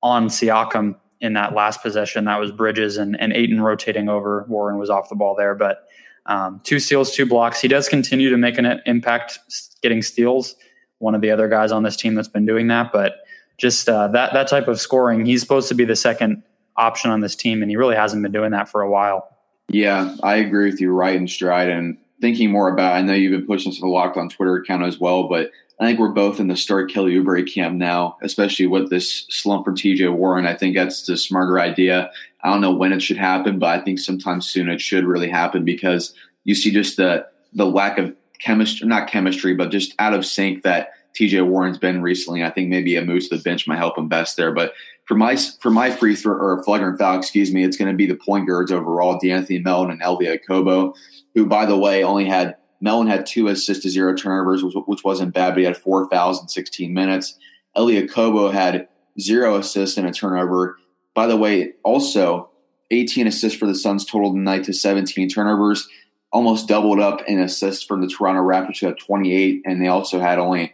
on 0.03 0.29
Siakam 0.29 0.97
in 1.21 1.35
that 1.35 1.55
last 1.55 1.83
possession. 1.83 2.25
That 2.25 2.41
was 2.41 2.53
Bridges 2.53 2.97
and, 2.97 3.19
and 3.21 3.33
Ayton 3.33 3.61
rotating 3.61 4.09
over. 4.09 4.45
Warren 4.49 4.79
was 4.79 4.91
off 4.91 5.09
the 5.09 5.15
ball 5.15 5.35
there, 5.35 5.55
but 5.55 5.89
um, 6.27 6.61
two 6.65 6.79
steals, 6.79 7.15
two 7.15 7.27
blocks. 7.27 7.61
He 7.61 7.69
does 7.69 7.89
continue 7.89 8.31
to 8.31 8.37
make 8.37 8.59
an 8.59 8.81
impact 8.87 9.39
getting 9.83 10.03
steals. 10.03 10.55
One 10.99 11.15
of 11.15 11.21
the 11.21 11.31
other 11.31 11.49
guys 11.49 11.71
on 11.71 11.83
this 11.83 11.97
team 11.97 12.15
that's 12.15 12.29
been 12.29 12.47
doing 12.47 12.69
that, 12.69 12.93
but 12.93 13.17
just 13.59 13.89
uh, 13.91 14.09
that 14.09 14.33
that 14.33 14.49
type 14.49 14.69
of 14.69 14.81
scoring. 14.81 15.27
He's 15.27 15.43
supposed 15.43 15.69
to 15.69 15.75
be 15.75 15.85
the 15.85 15.97
second 15.97 16.43
option 16.77 17.11
on 17.11 17.21
this 17.21 17.37
team, 17.37 17.61
and 17.61 17.71
he 17.71 17.77
really 17.77 17.97
hasn't 17.97 18.23
been 18.23 18.33
doing 18.33 18.53
that 18.53 18.71
for 18.71 18.81
a 18.81 18.91
while. 18.91 19.34
Yeah, 19.69 20.15
I 20.23 20.37
agree 20.37 20.71
with 20.71 20.81
you 20.81 20.93
right 20.93 21.17
in 21.17 21.27
stride. 21.27 21.69
And 21.69 21.99
thinking 22.21 22.51
more 22.51 22.73
about, 22.73 22.95
I 22.95 23.03
know 23.03 23.13
you've 23.13 23.33
been 23.33 23.47
pushing 23.47 23.73
the 23.73 23.87
Locked 23.87 24.17
on 24.17 24.29
Twitter 24.29 24.57
account 24.57 24.85
as 24.85 24.99
well, 25.01 25.29
but 25.29 25.51
I 25.81 25.87
think 25.87 25.99
we're 25.99 26.09
both 26.11 26.39
in 26.39 26.47
the 26.47 26.57
start 26.57 26.91
Kelly 26.91 27.15
Oubre 27.15 27.53
camp 27.53 27.75
now, 27.75 28.17
especially 28.23 28.67
with 28.67 28.91
this 28.91 29.27
slump 29.29 29.65
for 29.65 29.73
TJ 29.73 30.15
Warren. 30.15 30.47
I 30.47 30.55
think 30.55 30.77
that's 30.77 31.07
the 31.07 31.17
smarter 31.17 31.59
idea. 31.59 32.11
I 32.43 32.51
don't 32.51 32.61
know 32.61 32.75
when 32.75 32.93
it 32.93 33.03
should 33.03 33.17
happen, 33.17 33.59
but 33.59 33.69
I 33.69 33.83
think 33.83 33.99
sometime 33.99 34.41
soon 34.41 34.69
it 34.69 34.81
should 34.81 35.05
really 35.05 35.29
happen 35.29 35.65
because 35.65 36.15
you 36.45 36.55
see 36.55 36.71
just 36.71 36.97
the 36.97 37.27
the 37.53 37.67
lack 37.67 37.99
of 37.99 38.15
chemistry, 38.41 38.87
not 38.87 39.09
chemistry, 39.09 39.55
but 39.55 39.71
just 39.71 39.95
out 39.99 40.15
of 40.15 40.27
sync 40.27 40.63
that 40.63 40.91
TJ 41.19 41.47
Warren's 41.47 41.79
been 41.79 42.03
recently. 42.03 42.43
I 42.43 42.51
think 42.51 42.69
maybe 42.69 42.97
a 42.97 43.05
move 43.05 43.29
to 43.29 43.37
the 43.37 43.43
bench 43.43 43.67
might 43.67 43.79
help 43.79 43.97
him 43.97 44.09
best 44.09 44.37
there. 44.37 44.53
But 44.53 44.73
for 45.07 45.15
my 45.15 45.37
for 45.37 45.71
my 45.71 45.91
free 45.91 46.17
throw 46.17 46.35
or 46.35 46.63
flagrant 46.65 46.99
foul, 46.99 47.19
excuse 47.19 47.53
me, 47.53 47.65
it's 47.65 47.77
going 47.77 47.91
to 47.91 47.97
be 47.97 48.07
the 48.07 48.17
point 48.17 48.49
guards 48.49 48.73
overall, 48.73 49.19
De'Anthony 49.19 49.63
Melton 49.63 49.93
and 49.93 50.03
Elie 50.03 50.27
Okobo, 50.27 50.95
who 51.35 51.47
by 51.47 51.67
the 51.67 51.77
way 51.77 52.03
only 52.03 52.25
had 52.25 52.57
Melton 52.81 53.07
had 53.07 53.27
two 53.27 53.49
assists 53.49 53.83
to 53.85 53.91
zero 53.91 54.15
turnovers, 54.15 54.63
which, 54.63 54.75
which 54.87 55.05
wasn't 55.05 55.35
bad, 55.35 55.51
but 55.51 55.59
he 55.59 55.65
had 55.65 55.77
four 55.77 56.09
fouls 56.11 56.41
in 56.43 56.49
16 56.49 56.93
minutes. 56.93 57.39
Elie 57.77 58.07
Okobo 58.07 58.53
had 58.53 58.89
zero 59.21 59.57
assists 59.57 59.97
and 59.97 60.07
a 60.07 60.13
turnover. 60.13 60.77
By 61.15 61.27
the 61.27 61.37
way, 61.37 61.73
also 61.83 62.51
18 62.91 63.27
assists 63.27 63.59
for 63.59 63.67
the 63.67 63.75
Suns 63.75 64.05
total 64.05 64.33
tonight 64.33 64.65
to 64.65 64.73
17 64.73 65.29
turnovers, 65.29 65.89
almost 66.33 66.69
doubled 66.69 67.01
up 67.01 67.23
in 67.27 67.39
assists 67.41 67.85
from 67.85 68.01
the 68.01 68.09
Toronto 68.09 68.43
Raptors 68.43 68.81
who 68.81 68.87
had 68.87 68.99
28, 68.99 69.63
and 69.65 69.81
they 69.81 69.89
also 69.89 70.21
had 70.21 70.39
only 70.39 70.73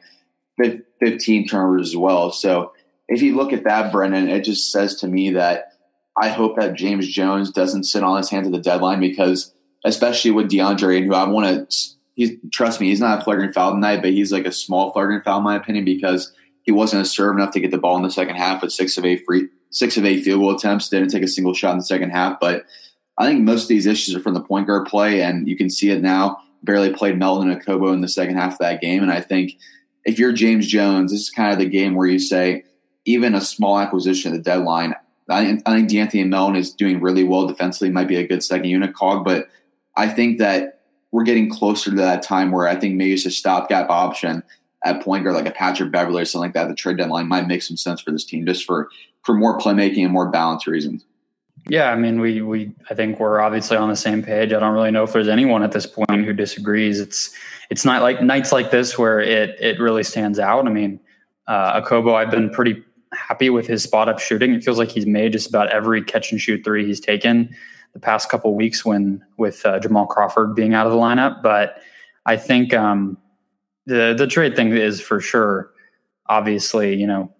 15 1.00 1.48
turnovers 1.48 1.88
as 1.90 1.96
well. 1.96 2.30
So 2.32 2.72
if 3.08 3.22
you 3.22 3.36
look 3.36 3.52
at 3.52 3.64
that, 3.64 3.92
Brendan, 3.92 4.28
it 4.28 4.44
just 4.44 4.70
says 4.70 4.94
to 4.96 5.08
me 5.08 5.30
that 5.32 5.72
I 6.20 6.28
hope 6.28 6.56
that 6.56 6.74
James 6.74 7.08
Jones 7.08 7.50
doesn't 7.50 7.84
sit 7.84 8.04
on 8.04 8.18
his 8.18 8.30
hands 8.30 8.46
at 8.46 8.52
the 8.52 8.60
deadline 8.60 9.00
because, 9.00 9.52
especially 9.84 10.30
with 10.30 10.50
DeAndre, 10.50 10.98
and 10.98 11.06
who 11.06 11.14
I 11.14 11.28
want 11.28 11.70
to, 11.70 11.88
he's 12.14 12.32
trust 12.52 12.80
me, 12.80 12.88
he's 12.88 13.00
not 13.00 13.20
a 13.20 13.24
flagrant 13.24 13.54
foul 13.54 13.72
tonight, 13.72 14.02
but 14.02 14.10
he's 14.10 14.32
like 14.32 14.46
a 14.46 14.52
small 14.52 14.92
flagrant 14.92 15.24
foul 15.24 15.38
in 15.38 15.44
my 15.44 15.56
opinion 15.56 15.84
because 15.84 16.32
he 16.62 16.72
wasn't 16.72 17.02
a 17.02 17.06
serve 17.06 17.36
enough 17.36 17.52
to 17.52 17.60
get 17.60 17.70
the 17.70 17.78
ball 17.78 17.96
in 17.96 18.02
the 18.02 18.10
second 18.10 18.36
half 18.36 18.62
with 18.62 18.72
six 18.72 18.98
of 18.98 19.04
eight 19.04 19.22
free, 19.26 19.48
six 19.70 19.96
of 19.96 20.04
eight 20.04 20.22
field 20.22 20.40
goal 20.40 20.54
attempts. 20.54 20.88
Didn't 20.88 21.08
take 21.08 21.22
a 21.22 21.28
single 21.28 21.54
shot 21.54 21.72
in 21.72 21.78
the 21.78 21.84
second 21.84 22.10
half, 22.10 22.38
but 22.40 22.64
I 23.18 23.26
think 23.26 23.40
most 23.40 23.62
of 23.62 23.68
these 23.68 23.86
issues 23.86 24.14
are 24.14 24.20
from 24.20 24.34
the 24.34 24.42
point 24.42 24.66
guard 24.66 24.86
play, 24.86 25.22
and 25.22 25.48
you 25.48 25.56
can 25.56 25.70
see 25.70 25.90
it 25.90 26.02
now. 26.02 26.38
Barely 26.62 26.92
played 26.92 27.18
Melton 27.18 27.50
and 27.50 27.60
Okobo 27.60 27.92
in 27.92 28.02
the 28.02 28.08
second 28.08 28.36
half 28.36 28.52
of 28.52 28.58
that 28.58 28.80
game, 28.80 29.02
and 29.02 29.10
I 29.10 29.20
think 29.20 29.52
if 30.04 30.18
you're 30.18 30.32
James 30.32 30.66
Jones, 30.66 31.12
this 31.12 31.20
is 31.20 31.30
kind 31.30 31.52
of 31.52 31.58
the 31.58 31.66
game 31.66 31.94
where 31.94 32.06
you 32.06 32.18
say 32.18 32.64
even 33.04 33.34
a 33.34 33.40
small 33.40 33.78
acquisition 33.78 34.32
at 34.32 34.36
the 34.36 34.42
deadline. 34.42 34.94
I, 35.28 35.60
I 35.66 35.76
think 35.76 35.90
De'Anthony 35.90 36.28
Melton 36.28 36.56
is 36.56 36.72
doing 36.72 37.00
really 37.00 37.24
well 37.24 37.46
defensively, 37.46 37.90
might 37.90 38.08
be 38.08 38.16
a 38.16 38.26
good 38.26 38.42
second 38.42 38.68
unit 38.68 38.94
cog, 38.94 39.24
but 39.24 39.48
I 39.96 40.08
think 40.08 40.38
that 40.38 40.80
we're 41.12 41.24
getting 41.24 41.50
closer 41.50 41.90
to 41.90 41.96
that 41.96 42.22
time 42.22 42.52
where 42.52 42.68
I 42.68 42.76
think 42.76 42.96
maybe 42.96 43.14
it's 43.14 43.26
a 43.26 43.30
stopgap 43.30 43.90
option 43.90 44.42
at 44.84 45.02
point 45.02 45.24
guard, 45.24 45.36
like 45.36 45.46
a 45.46 45.50
Patrick 45.50 45.90
Beverley 45.90 46.22
or 46.22 46.24
something 46.24 46.48
like 46.48 46.54
that. 46.54 46.68
The 46.68 46.74
trade 46.74 46.96
deadline 46.96 47.28
might 47.28 47.46
make 47.46 47.62
some 47.62 47.76
sense 47.76 48.00
for 48.00 48.10
this 48.10 48.24
team 48.24 48.46
just 48.46 48.64
for 48.64 48.88
for 49.24 49.34
more 49.34 49.58
playmaking 49.58 50.04
and 50.04 50.12
more 50.12 50.30
balance 50.30 50.66
reasons. 50.66 51.04
Yeah, 51.68 51.90
I 51.90 51.96
mean, 51.96 52.20
we 52.20 52.42
we 52.42 52.72
I 52.88 52.94
think 52.94 53.20
we're 53.20 53.40
obviously 53.40 53.76
on 53.76 53.88
the 53.88 53.96
same 53.96 54.22
page. 54.22 54.52
I 54.52 54.58
don't 54.60 54.74
really 54.74 54.90
know 54.90 55.04
if 55.04 55.12
there's 55.12 55.28
anyone 55.28 55.62
at 55.62 55.72
this 55.72 55.86
point 55.86 56.24
who 56.24 56.32
disagrees. 56.32 57.00
It's 57.00 57.34
it's 57.70 57.84
not 57.84 58.02
like 58.02 58.22
nights 58.22 58.52
like 58.52 58.70
this 58.70 58.98
where 58.98 59.20
it 59.20 59.56
it 59.60 59.78
really 59.78 60.02
stands 60.02 60.38
out. 60.38 60.66
I 60.66 60.70
mean, 60.70 61.00
uh, 61.46 61.80
Okobo, 61.80 62.14
I've 62.14 62.30
been 62.30 62.50
pretty 62.50 62.82
happy 63.12 63.50
with 63.50 63.66
his 63.66 63.82
spot 63.82 64.08
up 64.08 64.18
shooting. 64.18 64.54
It 64.54 64.64
feels 64.64 64.78
like 64.78 64.90
he's 64.90 65.06
made 65.06 65.32
just 65.32 65.48
about 65.48 65.68
every 65.70 66.02
catch 66.02 66.32
and 66.32 66.40
shoot 66.40 66.64
three 66.64 66.86
he's 66.86 67.00
taken 67.00 67.54
the 67.92 68.00
past 68.00 68.28
couple 68.30 68.54
weeks 68.54 68.84
when 68.84 69.22
with 69.36 69.64
uh, 69.66 69.78
Jamal 69.80 70.06
Crawford 70.06 70.54
being 70.54 70.74
out 70.74 70.86
of 70.86 70.92
the 70.92 70.98
lineup. 70.98 71.42
But 71.42 71.80
I 72.26 72.36
think 72.36 72.72
um, 72.72 73.18
the 73.86 74.14
the 74.16 74.26
trade 74.26 74.56
thing 74.56 74.72
is 74.72 75.00
for 75.00 75.20
sure. 75.20 75.70
Obviously, 76.26 76.94
you 76.94 77.06
know, 77.06 77.32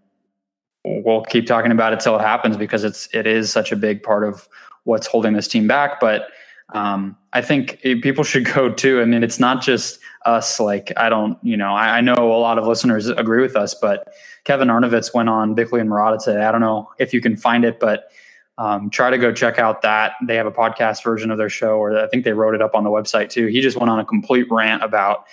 we'll 0.85 1.23
keep 1.25 1.47
talking 1.47 1.73
about 1.73 1.93
it 1.93 2.01
till 2.01 2.17
it 2.17 2.23
happens 2.23 2.57
because 2.57 2.85
it's 2.85 3.09
it 3.15 3.27
is 3.27 3.51
such 3.51 3.73
a 3.73 3.77
big 3.77 4.03
part 4.03 4.25
of 4.25 4.49
what's 4.85 5.07
holding 5.07 5.35
this 5.35 5.49
team 5.49 5.67
back. 5.67 6.01
But 6.01 6.29
um, 6.73 7.17
I 7.33 7.43
think 7.43 7.81
people 7.81 8.25
should 8.25 8.45
go 8.55 8.73
too. 8.73 9.01
I 9.01 9.05
mean, 9.05 9.23
it's 9.23 9.39
not 9.39 9.63
just 9.63 9.99
us. 10.25 10.61
Like, 10.61 10.93
I 10.97 11.09
don't, 11.09 11.39
you 11.43 11.57
know, 11.57 11.73
I, 11.73 11.99
I 11.99 12.01
know 12.01 12.15
a 12.15 12.39
lot 12.39 12.59
of 12.59 12.67
listeners 12.67 13.09
agree 13.09 13.43
with 13.43 13.57
us, 13.57 13.75
but 13.75 14.13
Kevin 14.45 14.69
Arnovitz 14.69 15.15
went 15.15 15.29
on 15.29 15.55
Bickley 15.55 15.81
and 15.81 15.91
Marotta 15.91 16.23
today. 16.23 16.45
I 16.45 16.53
don't 16.53 16.61
know 16.61 16.91
if 16.99 17.13
you 17.13 17.21
can 17.21 17.37
find 17.37 17.65
it, 17.65 17.81
but 17.81 18.11
um, 18.59 18.91
try 18.91 19.11
to 19.11 19.17
go 19.17 19.33
check 19.33 19.59
out 19.59 19.83
that. 19.83 20.13
They 20.27 20.37
have 20.37 20.47
a 20.47 20.53
podcast 20.53 21.03
version 21.03 21.31
of 21.31 21.39
their 21.39 21.49
show, 21.49 21.79
or 21.79 21.99
I 21.99 22.07
think 22.09 22.25
they 22.25 22.33
wrote 22.33 22.55
it 22.55 22.61
up 22.61 22.75
on 22.75 22.85
the 22.85 22.91
website 22.91 23.31
too. 23.31 23.47
He 23.47 23.61
just 23.61 23.79
went 23.79 23.91
on 23.91 23.99
a 23.99 24.05
complete 24.05 24.47
rant 24.51 24.83
about 24.83 25.25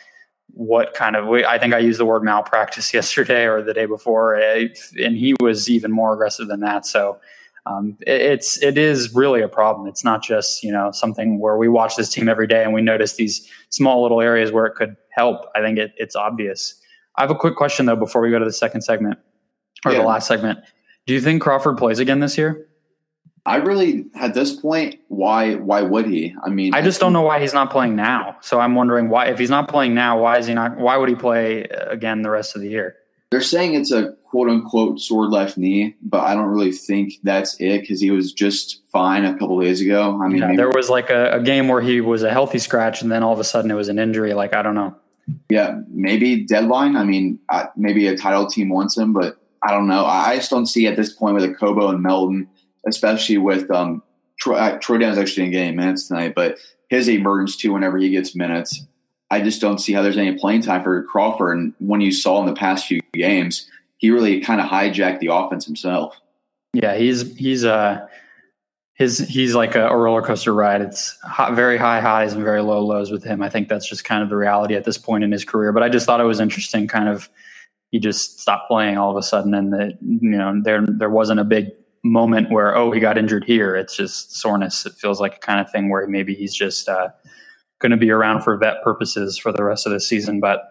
what 0.54 0.94
kind 0.94 1.16
of 1.16 1.28
I 1.30 1.58
think 1.58 1.74
I 1.74 1.80
used 1.80 2.00
the 2.00 2.06
word 2.06 2.24
malpractice 2.24 2.94
yesterday 2.94 3.46
or 3.46 3.62
the 3.62 3.74
day 3.74 3.86
before, 3.86 4.36
and 4.36 5.16
he 5.16 5.36
was 5.40 5.70
even 5.70 5.92
more 5.92 6.14
aggressive 6.14 6.48
than 6.48 6.62
that. 6.62 6.86
So 6.86 7.20
um, 7.66 7.98
it's 8.02 8.62
it 8.64 8.78
is 8.78 9.14
really 9.14 9.42
a 9.42 9.48
problem. 9.48 9.88
It's 9.88 10.04
not 10.04 10.24
just 10.24 10.64
you 10.64 10.72
know 10.72 10.92
something 10.92 11.40
where 11.40 11.58
we 11.58 11.68
watch 11.68 11.96
this 11.96 12.10
team 12.10 12.30
every 12.30 12.48
day 12.48 12.64
and 12.64 12.74
we 12.74 12.82
notice 12.82 13.14
these 13.14 13.50
small 13.70 14.02
little 14.02 14.22
areas 14.22 14.52
where 14.52 14.66
it 14.66 14.76
could 14.76 14.96
help. 15.12 15.46
I 15.56 15.62
think 15.62 15.78
it, 15.78 15.94
it's 15.98 16.16
obvious. 16.16 16.80
I 17.18 17.22
have 17.22 17.32
a 17.32 17.36
quick 17.36 17.56
question 17.56 17.86
though 17.86 17.96
before 17.96 18.22
we 18.22 18.30
go 18.30 18.40
to 18.40 18.46
the 18.46 18.54
second 18.54 18.82
segment 18.82 19.20
or 19.86 19.92
yeah. 19.92 20.00
the 20.00 20.06
last 20.06 20.28
segment. 20.28 20.60
Do 21.06 21.14
you 21.14 21.22
think 21.22 21.42
Crawford 21.42 21.78
plays 21.78 22.00
again 22.00 22.20
this 22.20 22.38
year? 22.38 22.67
I 23.48 23.56
really, 23.56 24.08
at 24.16 24.34
this 24.34 24.54
point, 24.54 25.00
why 25.08 25.56
why 25.56 25.82
would 25.82 26.06
he? 26.06 26.36
I 26.44 26.50
mean, 26.50 26.74
I 26.74 26.82
just 26.82 27.00
don't 27.00 27.14
know 27.14 27.22
why 27.22 27.40
he's 27.40 27.54
not 27.54 27.72
playing 27.72 27.96
now. 27.96 28.36
So 28.42 28.60
I'm 28.60 28.76
wondering 28.76 29.08
why, 29.08 29.28
if 29.28 29.40
he's 29.40 29.50
not 29.50 29.70
playing 29.70 29.96
now, 29.96 30.22
why 30.22 30.38
is 30.38 30.48
he 30.48 30.54
not? 30.54 30.78
Why 30.78 30.98
would 30.98 31.08
he 31.08 31.16
play 31.16 31.62
again 31.64 32.24
the 32.24 32.30
rest 32.30 32.58
of 32.58 32.62
the 32.62 32.68
year? 32.68 32.98
They're 33.32 33.42
saying 33.42 33.76
it's 33.76 33.92
a 33.92 34.12
quote 34.26 34.50
unquote 34.50 35.00
sword 35.00 35.30
left 35.30 35.58
knee, 35.58 35.96
but 36.02 36.26
I 36.26 36.34
don't 36.34 36.48
really 36.48 36.74
think 36.74 37.14
that's 37.24 37.56
it 37.62 37.82
because 37.82 38.02
he 38.02 38.12
was 38.12 38.34
just 38.34 38.82
fine 38.92 39.24
a 39.24 39.32
couple 39.38 39.58
days 39.62 39.80
ago. 39.80 40.20
I 40.22 40.28
mean, 40.28 40.40
yeah, 40.40 40.56
there 40.58 40.70
was 40.70 40.90
like 40.90 41.10
a, 41.10 41.32
a 41.32 41.40
game 41.42 41.70
where 41.70 41.82
he 41.82 42.02
was 42.02 42.24
a 42.24 42.30
healthy 42.30 42.60
scratch, 42.60 43.02
and 43.02 43.10
then 43.10 43.24
all 43.24 43.32
of 43.32 43.40
a 43.40 43.46
sudden 43.46 43.72
it 43.72 43.76
was 43.76 43.88
an 43.88 43.98
injury. 43.98 44.34
Like 44.34 44.54
I 44.54 44.62
don't 44.62 44.76
know. 44.76 44.94
Yeah, 45.50 45.80
maybe 45.90 46.44
deadline. 46.44 46.98
I 46.98 47.06
mean, 47.06 47.40
maybe 47.78 48.08
a 48.08 48.18
title 48.18 48.48
team 48.48 48.68
wants 48.68 48.98
him, 48.98 49.14
but 49.14 49.38
I 49.64 49.72
don't 49.72 49.88
know. 49.88 50.06
I 50.06 50.36
just 50.36 50.50
don't 50.50 50.66
see 50.66 50.86
at 50.88 50.98
this 50.98 51.14
point 51.14 51.36
with 51.36 51.46
Okobo 51.46 51.90
and 51.90 52.02
Melton 52.02 52.50
especially 52.86 53.38
with 53.38 53.70
um, 53.72 54.04
Troy, 54.40 54.78
Troy 54.80 54.98
Daniels 54.98 55.18
actually 55.18 55.50
get 55.50 55.64
any 55.64 55.76
minutes 55.76 56.08
tonight, 56.08 56.34
but 56.36 56.58
his 56.90 57.08
emergence 57.08 57.56
too 57.56 57.74
whenever 57.74 57.98
he 57.98 58.10
gets 58.10 58.36
minutes. 58.36 58.84
I 59.30 59.42
just 59.42 59.60
don't 59.60 59.80
see 59.80 59.92
how 59.92 60.02
there's 60.02 60.18
any 60.18 60.38
playing 60.38 60.62
time 60.62 60.84
for 60.84 61.04
Crawford. 61.04 61.58
And 61.58 61.74
when 61.80 62.00
you 62.00 62.12
saw 62.14 62.40
in 62.40 62.46
the 62.46 62.54
past 62.54 62.88
few 62.88 63.02
games, 63.14 63.70
he 63.98 64.10
really 64.10 64.40
kind 64.40 64.62
of 64.62 64.68
hijacked 64.68 65.20
the 65.20 65.28
offense 65.28 65.66
himself. 65.66 66.16
Yeah, 66.74 66.96
he's 66.96 67.36
he's 67.36 67.66
uh 67.66 68.08
his 68.94 69.20
he's 69.20 69.54
like 69.54 69.76
a, 69.76 69.88
a 69.88 69.98
roller 69.98 70.22
coaster 70.22 70.54
ride. 70.54 70.82
It's 70.82 71.18
hot, 71.24 71.56
very 71.56 71.78
high 71.78 72.00
highs 72.00 72.34
and 72.34 72.44
very 72.44 72.62
low 72.62 72.84
lows 72.84 73.12
with 73.12 73.24
him. 73.24 73.42
I 73.42 73.50
think 73.50 73.68
that's 73.68 73.88
just 73.88 74.06
kind 74.06 74.24
of 74.24 74.30
the 74.30 74.36
reality 74.36 74.76
at 74.76 74.86
this 74.86 74.98
point 74.98 75.24
in 75.24 75.32
his 75.32 75.46
career. 75.46 75.72
But 75.72 75.84
I 75.84 75.90
just 75.90 76.06
thought 76.06 76.20
it 76.20 76.26
was 76.26 76.40
interesting, 76.40 76.88
kind 76.88 77.10
of 77.10 77.30
he 77.92 78.00
just 78.00 78.40
stopped 78.40 78.68
playing 78.68 78.98
all 78.98 79.12
of 79.12 79.18
a 79.18 79.24
sudden, 79.24 79.54
and 79.54 79.72
that 79.74 79.98
you 80.02 80.32
know 80.32 80.60
there 80.64 80.86
there 80.88 81.10
wasn't 81.10 81.40
a 81.40 81.44
big 81.44 81.68
moment 82.08 82.52
where 82.52 82.76
oh 82.76 82.92
he 82.92 83.00
got 83.00 83.18
injured 83.18 83.46
here. 83.46 83.76
It's 83.76 83.96
just 83.96 84.36
soreness. 84.36 84.86
It 84.86 84.94
feels 84.94 85.20
like 85.20 85.36
a 85.36 85.40
kind 85.40 85.60
of 85.60 85.72
thing 85.72 85.90
where 85.90 86.08
maybe 86.08 86.34
he's 86.34 86.54
just 86.54 86.90
uh, 86.90 87.10
going 87.80 87.92
to 87.92 87.98
be 87.98 88.12
around 88.12 88.42
for 88.42 88.58
vet 88.58 88.84
purposes 88.84 89.38
for 89.38 89.52
the 89.52 89.64
rest 89.64 89.86
of 89.86 89.92
the 89.92 90.00
season. 90.00 90.40
But 90.40 90.64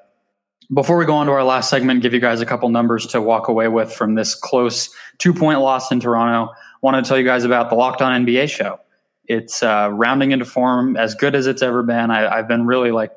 before 0.73 0.97
we 0.97 1.05
go 1.05 1.15
on 1.15 1.27
to 1.27 1.33
our 1.33 1.45
last 1.45 1.71
segment, 1.71 2.03
give 2.03 2.13
you 2.13 2.21
guys 2.21 2.41
a 2.41 2.47
couple 2.47 2.69
numbers 2.69 3.07
to 3.09 3.21
walk 3.21 3.49
away 3.49 3.69
with 3.69 3.93
from 3.93 4.15
this 4.15 4.35
close 4.35 4.91
two 5.19 5.33
point 5.33 5.61
loss 5.61 5.93
in 5.93 6.01
Toronto. 6.01 6.53
Want 6.83 7.03
to 7.03 7.09
tell 7.09 7.19
you 7.19 7.25
guys 7.25 7.45
about 7.45 7.71
the 7.71 7.77
Locked 7.77 8.03
On 8.03 8.25
NBA 8.27 8.51
show. 8.51 8.81
It's 9.29 9.63
uh, 9.63 9.91
rounding 9.93 10.33
into 10.33 10.45
form 10.45 10.97
as 10.97 11.15
good 11.15 11.35
as 11.35 11.47
it's 11.47 11.63
ever 11.63 11.83
been. 11.83 12.11
I, 12.11 12.27
I've 12.29 12.49
been 12.49 12.67
really 12.67 12.91
like 12.91 13.13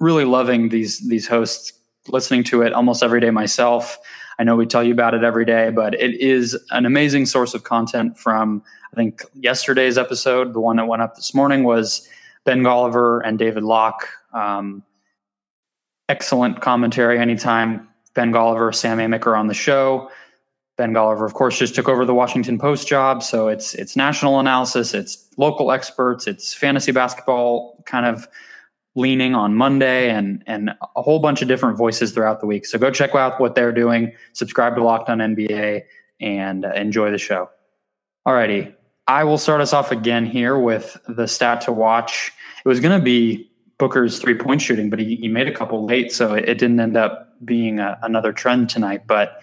really 0.00 0.24
loving 0.24 0.70
these 0.70 1.06
these 1.08 1.26
hosts, 1.26 1.72
listening 2.08 2.44
to 2.44 2.62
it 2.62 2.72
almost 2.72 3.02
every 3.02 3.20
day 3.20 3.30
myself. 3.30 3.98
I 4.40 4.42
know 4.42 4.56
we 4.56 4.64
tell 4.64 4.82
you 4.82 4.92
about 4.92 5.12
it 5.12 5.22
every 5.22 5.44
day, 5.44 5.68
but 5.68 5.92
it 5.92 6.18
is 6.18 6.58
an 6.70 6.86
amazing 6.86 7.26
source 7.26 7.52
of 7.52 7.64
content 7.64 8.18
from, 8.18 8.62
I 8.90 8.96
think, 8.96 9.22
yesterday's 9.34 9.98
episode. 9.98 10.54
The 10.54 10.60
one 10.60 10.76
that 10.76 10.86
went 10.86 11.02
up 11.02 11.14
this 11.14 11.34
morning 11.34 11.62
was 11.62 12.08
Ben 12.46 12.62
Golliver 12.62 13.20
and 13.22 13.38
David 13.38 13.64
Locke. 13.64 14.08
Um, 14.32 14.82
excellent 16.08 16.62
commentary 16.62 17.18
anytime 17.18 17.86
Ben 18.14 18.32
Golliver, 18.32 18.74
Sam 18.74 18.96
Amick 18.96 19.26
are 19.26 19.36
on 19.36 19.48
the 19.48 19.54
show. 19.54 20.10
Ben 20.78 20.94
Golliver, 20.94 21.26
of 21.26 21.34
course, 21.34 21.58
just 21.58 21.74
took 21.74 21.86
over 21.86 22.06
the 22.06 22.14
Washington 22.14 22.58
Post 22.58 22.88
job, 22.88 23.22
so 23.22 23.48
it's 23.48 23.74
it's 23.74 23.94
national 23.94 24.40
analysis, 24.40 24.94
it's 24.94 25.28
local 25.36 25.70
experts, 25.70 26.26
it's 26.26 26.54
fantasy 26.54 26.92
basketball 26.92 27.84
kind 27.84 28.06
of 28.06 28.26
leaning 28.94 29.34
on 29.34 29.54
Monday 29.54 30.10
and 30.10 30.42
and 30.46 30.70
a 30.96 31.02
whole 31.02 31.20
bunch 31.20 31.42
of 31.42 31.48
different 31.48 31.76
voices 31.76 32.12
throughout 32.12 32.40
the 32.40 32.46
week. 32.46 32.66
So 32.66 32.78
go 32.78 32.90
check 32.90 33.14
out 33.14 33.40
what 33.40 33.54
they're 33.54 33.72
doing. 33.72 34.12
Subscribe 34.32 34.74
to 34.76 34.82
Locked 34.82 35.08
On 35.08 35.18
NBA 35.18 35.82
and 36.20 36.64
enjoy 36.64 37.10
the 37.10 37.18
show. 37.18 37.50
Alrighty, 38.26 38.74
I 39.06 39.24
will 39.24 39.38
start 39.38 39.60
us 39.60 39.72
off 39.72 39.90
again 39.90 40.26
here 40.26 40.58
with 40.58 40.96
the 41.08 41.26
stat 41.26 41.62
to 41.62 41.72
watch. 41.72 42.32
It 42.64 42.68
was 42.68 42.80
going 42.80 42.98
to 42.98 43.04
be 43.04 43.50
Booker's 43.78 44.18
three 44.18 44.34
point 44.34 44.60
shooting, 44.60 44.90
but 44.90 44.98
he, 44.98 45.16
he 45.16 45.28
made 45.28 45.48
a 45.48 45.54
couple 45.54 45.84
late, 45.86 46.12
so 46.12 46.34
it, 46.34 46.48
it 46.48 46.58
didn't 46.58 46.78
end 46.78 46.96
up 46.96 47.34
being 47.44 47.80
a, 47.80 47.98
another 48.02 48.32
trend 48.32 48.68
tonight. 48.68 49.06
But 49.06 49.40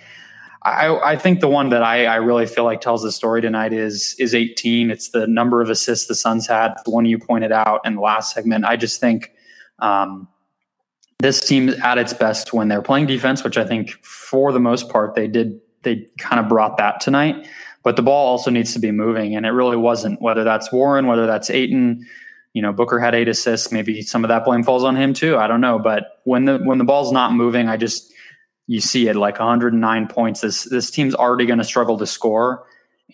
I, 0.63 0.95
I, 0.97 1.15
think 1.15 1.39
the 1.39 1.47
one 1.47 1.69
that 1.69 1.81
I, 1.81 2.05
I, 2.05 2.15
really 2.15 2.45
feel 2.45 2.63
like 2.63 2.81
tells 2.81 3.01
the 3.01 3.11
story 3.11 3.41
tonight 3.41 3.73
is 3.73 4.15
is 4.19 4.35
18. 4.35 4.91
It's 4.91 5.09
the 5.09 5.25
number 5.25 5.61
of 5.61 5.69
assists 5.69 6.07
the 6.07 6.15
Suns 6.15 6.45
had. 6.45 6.73
The 6.85 6.91
one 6.91 7.05
you 7.05 7.17
pointed 7.17 7.51
out 7.51 7.81
in 7.85 7.95
the 7.95 8.01
last 8.01 8.33
segment. 8.33 8.65
I 8.65 8.75
just 8.75 8.99
think 8.99 9.33
um, 9.79 10.27
this 11.19 11.45
team 11.45 11.69
at 11.83 11.97
its 11.97 12.13
best 12.13 12.53
when 12.53 12.67
they're 12.67 12.81
playing 12.81 13.07
defense, 13.07 13.43
which 13.43 13.57
I 13.57 13.65
think 13.65 13.91
for 14.03 14.51
the 14.51 14.59
most 14.59 14.89
part 14.89 15.15
they 15.15 15.27
did. 15.27 15.59
They 15.83 16.07
kind 16.17 16.39
of 16.39 16.49
brought 16.49 16.77
that 16.77 16.99
tonight, 16.99 17.47
but 17.83 17.95
the 17.95 18.01
ball 18.01 18.27
also 18.27 18.51
needs 18.51 18.73
to 18.73 18.79
be 18.79 18.91
moving, 18.91 19.35
and 19.35 19.45
it 19.45 19.51
really 19.51 19.77
wasn't. 19.77 20.21
Whether 20.21 20.43
that's 20.43 20.71
Warren, 20.71 21.07
whether 21.07 21.25
that's 21.25 21.49
Ayton, 21.49 22.05
you 22.53 22.61
know, 22.61 22.73
Booker 22.73 22.99
had 22.99 23.15
eight 23.15 23.29
assists. 23.29 23.71
Maybe 23.71 24.01
some 24.01 24.25
of 24.25 24.27
that 24.29 24.43
blame 24.43 24.63
falls 24.63 24.83
on 24.83 24.95
him 24.95 25.13
too. 25.13 25.37
I 25.37 25.47
don't 25.47 25.61
know, 25.61 25.79
but 25.79 26.19
when 26.23 26.45
the 26.45 26.57
when 26.57 26.77
the 26.77 26.83
ball's 26.83 27.11
not 27.11 27.31
moving, 27.31 27.69
I 27.69 27.77
just 27.77 28.11
you 28.65 28.81
see 28.81 29.07
it 29.07 29.15
like 29.15 29.39
109 29.39 30.07
points. 30.07 30.41
This 30.41 30.63
this 30.63 30.91
team's 30.91 31.15
already 31.15 31.45
going 31.45 31.59
to 31.59 31.63
struggle 31.63 31.97
to 31.99 32.07
score, 32.07 32.65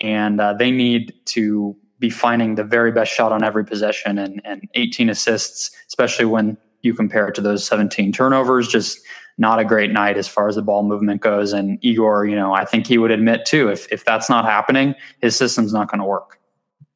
and 0.02 0.39
uh, 0.39 0.54
they 0.54 0.71
need 0.71 1.13
to 1.26 1.76
be 2.04 2.10
finding 2.10 2.56
the 2.56 2.66
very 2.66 2.92
best 2.92 3.13
shot 3.13 3.32
on 3.32 3.46
every 3.46 3.63
possession 3.63 4.20
and, 4.20 4.42
and 4.44 4.68
18 4.74 5.10
assists, 5.10 5.72
especially 5.88 6.26
when 6.26 6.58
you 6.82 6.94
compare 6.94 7.30
it 7.30 7.36
to 7.36 7.39
those 7.39 7.66
17 7.66 8.12
turnovers. 8.12 8.68
Just 8.68 9.00
not 9.38 9.58
a 9.58 9.63
great 9.63 9.89
night 9.89 10.18
as 10.18 10.28
far 10.28 10.50
as 10.50 10.56
the 10.56 10.62
ball 10.62 10.84
movement 10.84 11.22
goes. 11.22 11.54
And 11.54 11.80
Igor, 11.82 12.26
you 12.26 12.36
know, 12.36 12.54
I 12.54 12.66
think 12.66 12.88
he 12.88 12.98
would 12.98 13.10
admit 13.10 13.46
too, 13.46 13.70
if, 13.70 13.89
if 13.89 14.04
that's 14.04 14.30
not 14.30 14.44
happening, 14.44 14.96
his 15.22 15.38
system's 15.38 15.72
not 15.72 15.89
going 15.89 16.00
to 16.00 16.06
work. 16.06 16.42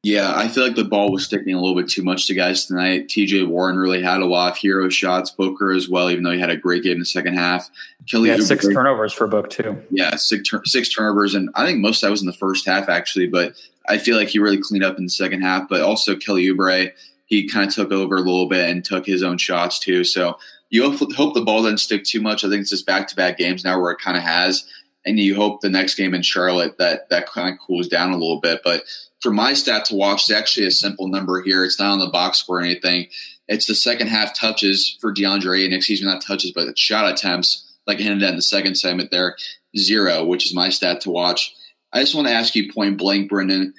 Yeah, 0.04 0.32
I 0.36 0.48
feel 0.48 0.64
like 0.64 0.76
the 0.76 0.86
ball 0.86 1.12
was 1.12 1.26
sticking 1.26 1.54
a 1.54 1.60
little 1.60 1.76
bit 1.76 1.90
too 1.90 2.04
much 2.04 2.28
to 2.28 2.34
guys 2.34 2.66
tonight. 2.66 3.08
TJ 3.08 3.48
Warren 3.48 3.78
really 3.78 4.02
had 4.02 4.22
a 4.22 4.26
lot 4.26 4.52
of 4.52 4.58
hero 4.58 4.90
shots. 4.90 5.32
Booker 5.32 5.74
as 5.74 5.90
well, 5.90 6.10
even 6.10 6.24
though 6.24 6.32
he 6.32 6.40
had 6.40 6.52
a 6.52 6.56
great 6.56 6.84
game 6.84 6.94
in 6.94 7.00
the 7.00 7.06
second 7.06 7.34
half. 7.34 7.70
Kelly 8.10 8.30
yeah, 8.30 8.38
six 8.38 8.66
turnovers 8.68 9.12
for 9.12 9.28
Book 9.28 9.50
too. 9.50 9.82
Yeah, 9.90 10.16
six 10.16 10.50
six 10.66 10.94
turnovers, 10.94 11.34
and 11.34 11.50
I 11.56 11.66
think 11.66 11.80
most 11.80 11.98
of 11.98 12.08
that 12.08 12.12
was 12.12 12.22
in 12.22 12.28
the 12.28 12.34
first 12.34 12.66
half 12.66 12.90
actually. 12.90 13.28
But 13.28 13.56
I 13.90 13.98
feel 13.98 14.18
like 14.18 14.30
he 14.30 14.40
really 14.40 14.62
cleaned 14.62 14.84
up 14.84 14.98
in 14.98 15.06
the 15.06 15.10
second 15.10 15.42
half. 15.42 15.68
But 15.68 15.82
also 15.82 16.16
Kelly 16.16 16.46
Oubre, 16.46 16.92
he 17.26 17.48
kind 17.48 17.68
of 17.68 17.74
took 17.74 17.92
over 17.92 18.16
a 18.16 18.22
little 18.22 18.48
bit 18.48 18.70
and 18.70 18.86
took 18.86 19.06
his 19.06 19.24
own 19.24 19.38
shots 19.38 19.80
too. 19.80 20.04
So 20.04 20.38
you 20.70 20.90
hope 20.92 21.34
the 21.34 21.44
ball 21.44 21.64
doesn't 21.64 21.80
stick 21.80 22.04
too 22.04 22.22
much. 22.22 22.44
I 22.44 22.50
think 22.50 22.62
it's 22.62 22.70
just 22.70 22.86
back 22.86 23.08
to 23.08 23.16
back 23.16 23.38
games 23.38 23.64
now 23.64 23.80
where 23.80 23.92
it 23.92 24.00
kind 24.00 24.18
of 24.18 24.24
has, 24.24 24.66
and 25.08 25.18
you 25.18 25.36
hope 25.36 25.62
the 25.62 25.70
next 25.70 25.96
game 25.96 26.14
in 26.14 26.22
Charlotte 26.22 26.78
that 26.78 27.10
that 27.10 27.28
kind 27.28 27.54
of 27.54 27.66
cools 27.66 27.88
down 27.88 28.12
a 28.12 28.18
little 28.18 28.42
bit. 28.42 28.60
But 28.64 28.84
for 29.22 29.32
my 29.32 29.54
stat 29.54 29.86
to 29.86 29.96
watch, 29.96 30.24
it's 30.24 30.32
actually 30.32 30.68
a 30.68 30.72
simple 30.72 31.08
number 31.08 31.42
here. 31.42 31.64
It's 31.64 31.80
not 31.80 31.94
on 31.94 32.00
the 32.00 32.10
box 32.10 32.40
score 32.40 32.60
or 32.60 32.62
anything. 32.62 33.08
It's 33.48 33.66
the 33.66 33.74
second 33.74 34.08
half 34.08 34.38
touches 34.38 34.98
for 35.00 35.14
DeAndre 35.14 35.64
and 35.64 35.74
excuse 35.74 36.02
me, 36.02 36.08
not 36.08 36.22
touches, 36.22 36.52
but 36.52 36.78
shot 36.78 37.10
attempts, 37.10 37.78
like 37.88 38.00
I 38.00 38.02
hinted 38.02 38.24
at 38.24 38.32
in 38.32 38.36
the 38.36 38.42
second 38.42 38.76
segment 38.76 39.10
there, 39.10 39.38
zero, 39.78 40.26
which 40.26 40.46
is 40.46 40.54
my 40.54 40.68
stat 40.68 41.00
to 41.02 41.10
watch. 41.10 41.56
I 41.94 42.02
just 42.02 42.14
want 42.14 42.28
to 42.28 42.34
ask 42.34 42.54
you 42.54 42.72
point 42.72 42.98
blank, 42.98 43.30
Brendan, 43.30 43.74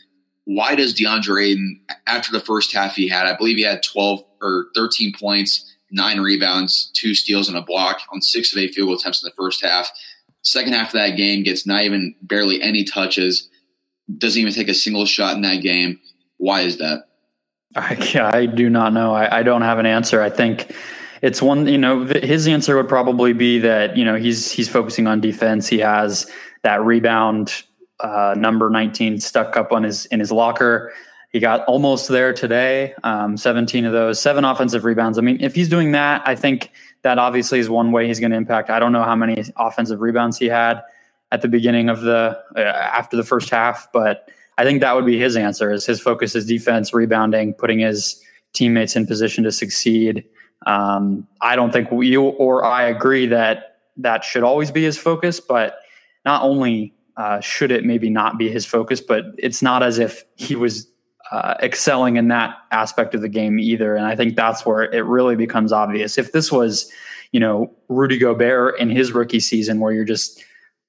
why 0.44 0.74
does 0.74 0.94
DeAndre 0.94 1.44
Ayton, 1.44 1.80
after 2.06 2.32
the 2.32 2.40
first 2.40 2.72
half 2.72 2.94
he 2.94 3.06
had, 3.06 3.26
I 3.26 3.36
believe 3.36 3.58
he 3.58 3.64
had 3.64 3.82
12 3.82 4.24
or 4.40 4.68
13 4.74 5.12
points, 5.12 5.76
nine 5.90 6.20
rebounds, 6.20 6.90
two 6.94 7.14
steals, 7.14 7.48
and 7.48 7.58
a 7.58 7.62
block 7.62 8.00
on 8.10 8.22
six 8.22 8.50
of 8.50 8.58
eight 8.58 8.74
field 8.74 8.88
goal 8.88 8.96
attempts 8.96 9.22
in 9.22 9.28
the 9.28 9.42
first 9.42 9.62
half. 9.62 9.90
Second 10.42 10.72
half 10.72 10.88
of 10.88 10.92
that 10.94 11.16
game 11.16 11.42
gets 11.42 11.66
not 11.66 11.82
even 11.82 12.14
barely 12.22 12.62
any 12.62 12.84
touches 12.84 13.48
doesn't 14.16 14.40
even 14.40 14.52
take 14.52 14.68
a 14.68 14.74
single 14.74 15.04
shot 15.04 15.36
in 15.36 15.42
that 15.42 15.56
game. 15.56 16.00
Why 16.38 16.62
is 16.62 16.78
that? 16.78 17.08
I, 17.76 18.20
I 18.20 18.46
do 18.46 18.70
not 18.70 18.92
know. 18.92 19.14
I, 19.14 19.38
I 19.38 19.42
don't 19.42 19.62
have 19.62 19.78
an 19.78 19.86
answer. 19.86 20.22
I 20.22 20.30
think 20.30 20.74
it's 21.20 21.42
one. 21.42 21.66
You 21.66 21.78
know, 21.78 22.04
his 22.04 22.48
answer 22.48 22.76
would 22.76 22.88
probably 22.88 23.32
be 23.32 23.58
that 23.58 23.96
you 23.96 24.04
know 24.04 24.16
he's 24.16 24.50
he's 24.50 24.68
focusing 24.68 25.06
on 25.06 25.20
defense. 25.20 25.68
He 25.68 25.78
has 25.78 26.30
that 26.62 26.82
rebound 26.82 27.62
uh, 28.00 28.34
number 28.36 28.70
nineteen 28.70 29.20
stuck 29.20 29.56
up 29.56 29.72
on 29.72 29.82
his 29.82 30.06
in 30.06 30.20
his 30.20 30.32
locker. 30.32 30.92
He 31.30 31.40
got 31.40 31.64
almost 31.66 32.08
there 32.08 32.32
today. 32.32 32.94
Um, 33.04 33.36
Seventeen 33.36 33.84
of 33.84 33.92
those, 33.92 34.20
seven 34.20 34.44
offensive 34.44 34.84
rebounds. 34.84 35.18
I 35.18 35.20
mean, 35.20 35.38
if 35.40 35.54
he's 35.54 35.68
doing 35.68 35.92
that, 35.92 36.22
I 36.26 36.34
think 36.34 36.70
that 37.02 37.18
obviously 37.18 37.58
is 37.58 37.68
one 37.68 37.92
way 37.92 38.06
he's 38.06 38.18
going 38.18 38.30
to 38.30 38.36
impact. 38.36 38.70
I 38.70 38.78
don't 38.78 38.92
know 38.92 39.04
how 39.04 39.14
many 39.14 39.44
offensive 39.56 40.00
rebounds 40.00 40.38
he 40.38 40.46
had 40.46 40.82
at 41.30 41.42
the 41.42 41.48
beginning 41.48 41.90
of 41.90 42.00
the 42.00 42.38
uh, 42.56 42.60
after 42.60 43.16
the 43.16 43.24
first 43.24 43.50
half, 43.50 43.88
but 43.92 44.30
I 44.56 44.64
think 44.64 44.80
that 44.80 44.96
would 44.96 45.06
be 45.06 45.18
his 45.18 45.36
answer. 45.36 45.70
Is 45.70 45.84
his 45.84 46.00
focus 46.00 46.34
is 46.34 46.46
defense, 46.46 46.94
rebounding, 46.94 47.52
putting 47.54 47.80
his 47.80 48.22
teammates 48.54 48.96
in 48.96 49.06
position 49.06 49.44
to 49.44 49.52
succeed. 49.52 50.24
Um, 50.66 51.26
I 51.42 51.56
don't 51.56 51.72
think 51.72 51.88
you 51.92 52.22
or 52.22 52.64
I 52.64 52.84
agree 52.84 53.26
that 53.26 53.76
that 53.98 54.24
should 54.24 54.42
always 54.42 54.70
be 54.70 54.82
his 54.82 54.96
focus, 54.96 55.40
but 55.40 55.78
not 56.24 56.42
only 56.42 56.94
uh, 57.16 57.40
should 57.40 57.70
it 57.70 57.84
maybe 57.84 58.08
not 58.08 58.38
be 58.38 58.48
his 58.48 58.64
focus, 58.64 59.00
but 59.00 59.24
it's 59.38 59.60
not 59.60 59.82
as 59.82 59.98
if 59.98 60.24
he 60.36 60.56
was 60.56 60.88
uh, 61.30 61.54
excelling 61.62 62.16
in 62.16 62.28
that 62.28 62.56
aspect 62.70 63.14
of 63.14 63.20
the 63.20 63.28
game 63.28 63.58
either. 63.58 63.94
And 63.96 64.06
I 64.06 64.16
think 64.16 64.36
that's 64.36 64.64
where 64.64 64.82
it 64.82 65.04
really 65.04 65.36
becomes 65.36 65.72
obvious. 65.72 66.18
If 66.18 66.32
this 66.32 66.50
was, 66.50 66.90
you 67.32 67.40
know, 67.40 67.70
Rudy 67.88 68.18
Gobert 68.18 68.78
in 68.78 68.88
his 68.90 69.12
rookie 69.12 69.40
season, 69.40 69.80
where 69.80 69.92
you're 69.92 70.04
just 70.04 70.42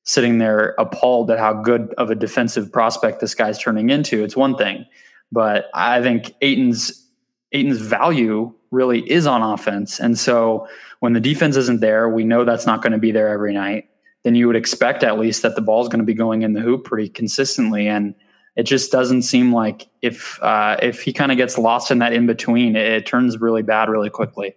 sitting 0.04 0.38
there 0.38 0.76
appalled 0.78 1.30
at 1.30 1.40
how 1.40 1.54
good 1.54 1.94
of 1.98 2.10
a 2.10 2.16
defensive 2.16 2.72
prospect 2.72 3.20
this 3.20 3.36
guy's 3.36 3.60
turning 3.60 3.90
into, 3.90 4.24
it's 4.24 4.36
one 4.36 4.56
thing. 4.56 4.86
But 5.32 5.66
I 5.74 6.02
think 6.02 6.34
Ayton's 6.42 7.06
Ayton's 7.52 7.82
value 7.82 8.54
really 8.72 9.10
is 9.10 9.26
on 9.26 9.42
offense. 9.42 10.00
And 10.00 10.18
so 10.18 10.68
when 11.00 11.14
the 11.14 11.20
defense 11.20 11.56
isn't 11.56 11.82
there, 11.82 12.08
we 12.10 12.24
know 12.24 12.46
that's 12.46 12.66
not 12.66 12.82
going 12.82 12.94
to 12.94 13.00
be 13.00 13.12
there 13.12 13.30
every 13.30 13.54
night. 13.54 13.90
Then 14.24 14.36
you 14.36 14.48
would 14.48 14.56
expect 14.56 15.04
at 15.04 15.18
least 15.18 15.42
that 15.42 15.56
the 15.56 15.62
ball 15.62 15.82
is 15.82 15.88
going 15.88 16.00
to 16.00 16.06
be 16.06 16.14
going 16.14 16.44
in 16.44 16.54
the 16.54 16.62
hoop 16.62 16.86
pretty 16.86 17.10
consistently. 17.10 17.88
And 17.88 18.14
it 18.60 18.64
just 18.64 18.92
doesn't 18.92 19.22
seem 19.22 19.54
like 19.54 19.88
if 20.02 20.38
uh, 20.44 20.76
if 20.82 21.02
he 21.02 21.14
kind 21.14 21.32
of 21.32 21.38
gets 21.38 21.58
lost 21.58 21.92
in 21.92 22.00
that 22.00 22.12
in 22.12 22.28
between, 22.28 22.76
it, 22.76 22.86
it, 22.86 23.06
turns 23.06 23.40
really 23.40 23.62
bad 23.62 23.88
really 23.88 24.10
quickly. 24.10 24.54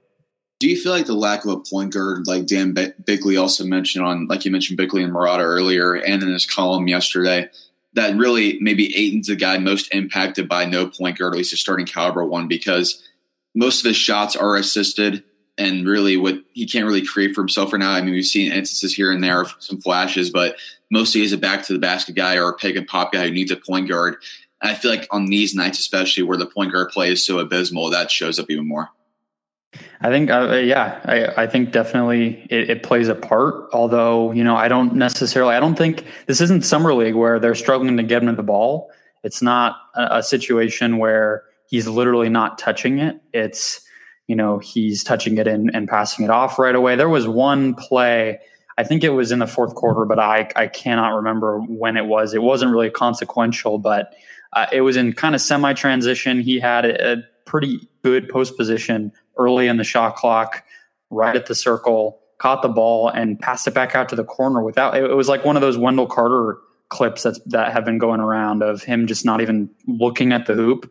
Do 0.59 0.69
you 0.69 0.77
feel 0.77 0.91
like 0.91 1.07
the 1.07 1.15
lack 1.15 1.45
of 1.45 1.53
a 1.53 1.61
point 1.61 1.93
guard, 1.93 2.27
like 2.27 2.47
Dan 2.47 2.75
Bickley 3.07 3.37
also 3.37 3.65
mentioned 3.65 4.05
on, 4.05 4.27
like 4.27 4.45
you 4.45 4.51
mentioned 4.51 4.77
Bickley 4.77 5.05
and 5.05 5.13
Marotta 5.13 5.45
earlier, 5.45 5.95
and 5.95 6.21
in 6.21 6.29
his 6.29 6.45
column 6.45 6.89
yesterday, 6.89 7.49
that 7.93 8.17
really 8.17 8.59
maybe 8.61 8.93
Ayton's 8.97 9.29
the 9.29 9.37
guy 9.37 9.59
most 9.59 9.95
impacted 9.95 10.49
by 10.49 10.65
no 10.65 10.89
point 10.89 11.17
guard, 11.17 11.35
at 11.35 11.37
least 11.37 11.53
a 11.53 11.57
starting 11.57 11.87
caliber 11.87 12.25
one, 12.25 12.49
because 12.49 13.09
most 13.55 13.85
of 13.85 13.89
his 13.89 13.97
shots 13.97 14.35
are 14.35 14.57
assisted 14.57 15.23
and 15.59 15.87
really 15.87 16.17
what 16.17 16.37
he 16.53 16.67
can't 16.67 16.87
really 16.87 17.05
create 17.05 17.35
for 17.35 17.43
himself 17.43 17.73
right 17.73 17.81
now. 17.81 17.93
I 17.93 18.01
mean, 18.01 18.13
we've 18.13 18.25
seen 18.25 18.53
instances 18.53 18.95
here 18.95 19.13
and 19.13 19.23
there 19.23 19.41
of 19.41 19.55
some 19.59 19.81
flashes, 19.81 20.31
but 20.31 20.57
mostly 20.91 21.21
he's 21.21 21.33
a 21.33 21.39
back 21.39 21.65
to 21.67 21.73
the 21.73 21.79
basket 21.79 22.15
guy 22.15 22.37
or 22.37 22.49
a 22.49 22.55
pick 22.55 22.77
and 22.77 22.87
pop 22.87 23.13
guy 23.13 23.27
who 23.27 23.31
needs 23.31 23.51
a 23.51 23.57
point 23.57 23.89
guard. 23.89 24.17
And 24.61 24.71
I 24.71 24.75
feel 24.75 24.91
like 24.91 25.07
on 25.11 25.27
these 25.27 25.55
nights, 25.55 25.79
especially 25.79 26.23
where 26.23 26.39
the 26.39 26.47
point 26.47 26.73
guard 26.73 26.91
play 26.91 27.13
is 27.13 27.25
so 27.25 27.39
abysmal, 27.39 27.91
that 27.91 28.11
shows 28.11 28.39
up 28.39 28.51
even 28.51 28.67
more. 28.67 28.91
I 30.01 30.09
think, 30.09 30.31
uh, 30.31 30.57
yeah, 30.57 31.01
I, 31.05 31.45
I, 31.45 31.47
think 31.47 31.73
definitely 31.73 32.47
it, 32.51 32.69
it, 32.69 32.83
plays 32.83 33.09
a 33.09 33.15
part. 33.15 33.71
Although, 33.73 34.33
you 34.33 34.45
know, 34.45 34.55
I 34.55 34.69
don't 34.69 34.95
necessarily, 34.95 35.55
I 35.55 35.61
don't 35.61 35.77
think 35.77 36.05
this 36.27 36.43
isn't 36.43 36.67
summer 36.67 36.93
league 36.93 37.15
where 37.15 37.39
they're 37.39 37.55
struggling 37.55 37.97
to 37.97 38.03
get 38.03 38.23
him 38.23 38.35
the 38.35 38.43
ball. 38.43 38.91
It's 39.23 39.41
not 39.41 39.77
a, 39.95 40.19
a 40.19 40.23
situation 40.23 40.99
where 40.99 41.45
he's 41.69 41.89
literally 41.89 42.29
not 42.29 42.59
touching 42.59 42.99
it. 42.99 43.19
It's, 43.33 43.87
you 44.33 44.37
know, 44.37 44.57
he's 44.61 45.05
touching 45.05 45.37
it 45.37 45.47
and, 45.47 45.71
and 45.75 45.87
passing 45.87 46.25
it 46.25 46.31
off 46.31 46.59
right 46.59 46.75
away. 46.75 46.97
There 46.97 47.11
was 47.11 47.29
one 47.29 47.75
play, 47.75 48.39
I 48.79 48.83
think 48.83 49.05
it 49.05 49.11
was 49.11 49.31
in 49.31 49.41
the 49.41 49.47
fourth 49.47 49.75
quarter, 49.75 50.07
but 50.07 50.19
I, 50.19 50.49
I 50.57 50.69
cannot 50.69 51.17
remember 51.17 51.61
when 51.61 51.99
it 51.99 52.07
was. 52.07 52.33
It 52.33 52.41
wasn't 52.41 52.73
really 52.73 52.89
consequential, 52.89 53.77
but 53.77 54.15
uh, 54.55 54.69
it 54.73 54.81
was 54.81 54.97
in 54.97 55.13
kind 55.13 55.35
of 55.35 55.43
semi 55.43 55.75
transition. 55.75 56.41
He 56.41 56.59
had 56.59 56.87
a, 56.87 57.13
a 57.13 57.17
pretty 57.45 57.87
good 58.03 58.31
post 58.31 58.57
position 58.57 59.13
early 59.37 59.67
in 59.67 59.77
the 59.77 59.85
shot 59.85 60.17
clock, 60.17 60.65
right 61.11 61.37
at 61.37 61.45
the 61.45 61.55
circle, 61.55 62.19
caught 62.39 62.63
the 62.63 62.71
ball 62.71 63.09
and 63.09 63.39
passed 63.39 63.67
it 63.67 63.75
back 63.75 63.95
out 63.95 64.09
to 64.09 64.17
the 64.17 64.25
corner 64.25 64.63
without. 64.63 64.97
It 64.97 65.15
was 65.15 65.29
like 65.29 65.45
one 65.45 65.57
of 65.57 65.61
those 65.61 65.77
Wendell 65.77 66.07
Carter 66.07 66.57
clips 66.89 67.25
that's 67.25 67.39
that 67.49 67.71
have 67.75 67.85
been 67.85 67.99
going 67.99 68.21
around 68.21 68.63
of 68.63 68.83
him 68.83 69.07
just 69.07 69.27
not 69.27 69.43
even 69.43 69.69
looking 69.87 70.33
at 70.33 70.47
the 70.47 70.55
hoop. 70.55 70.91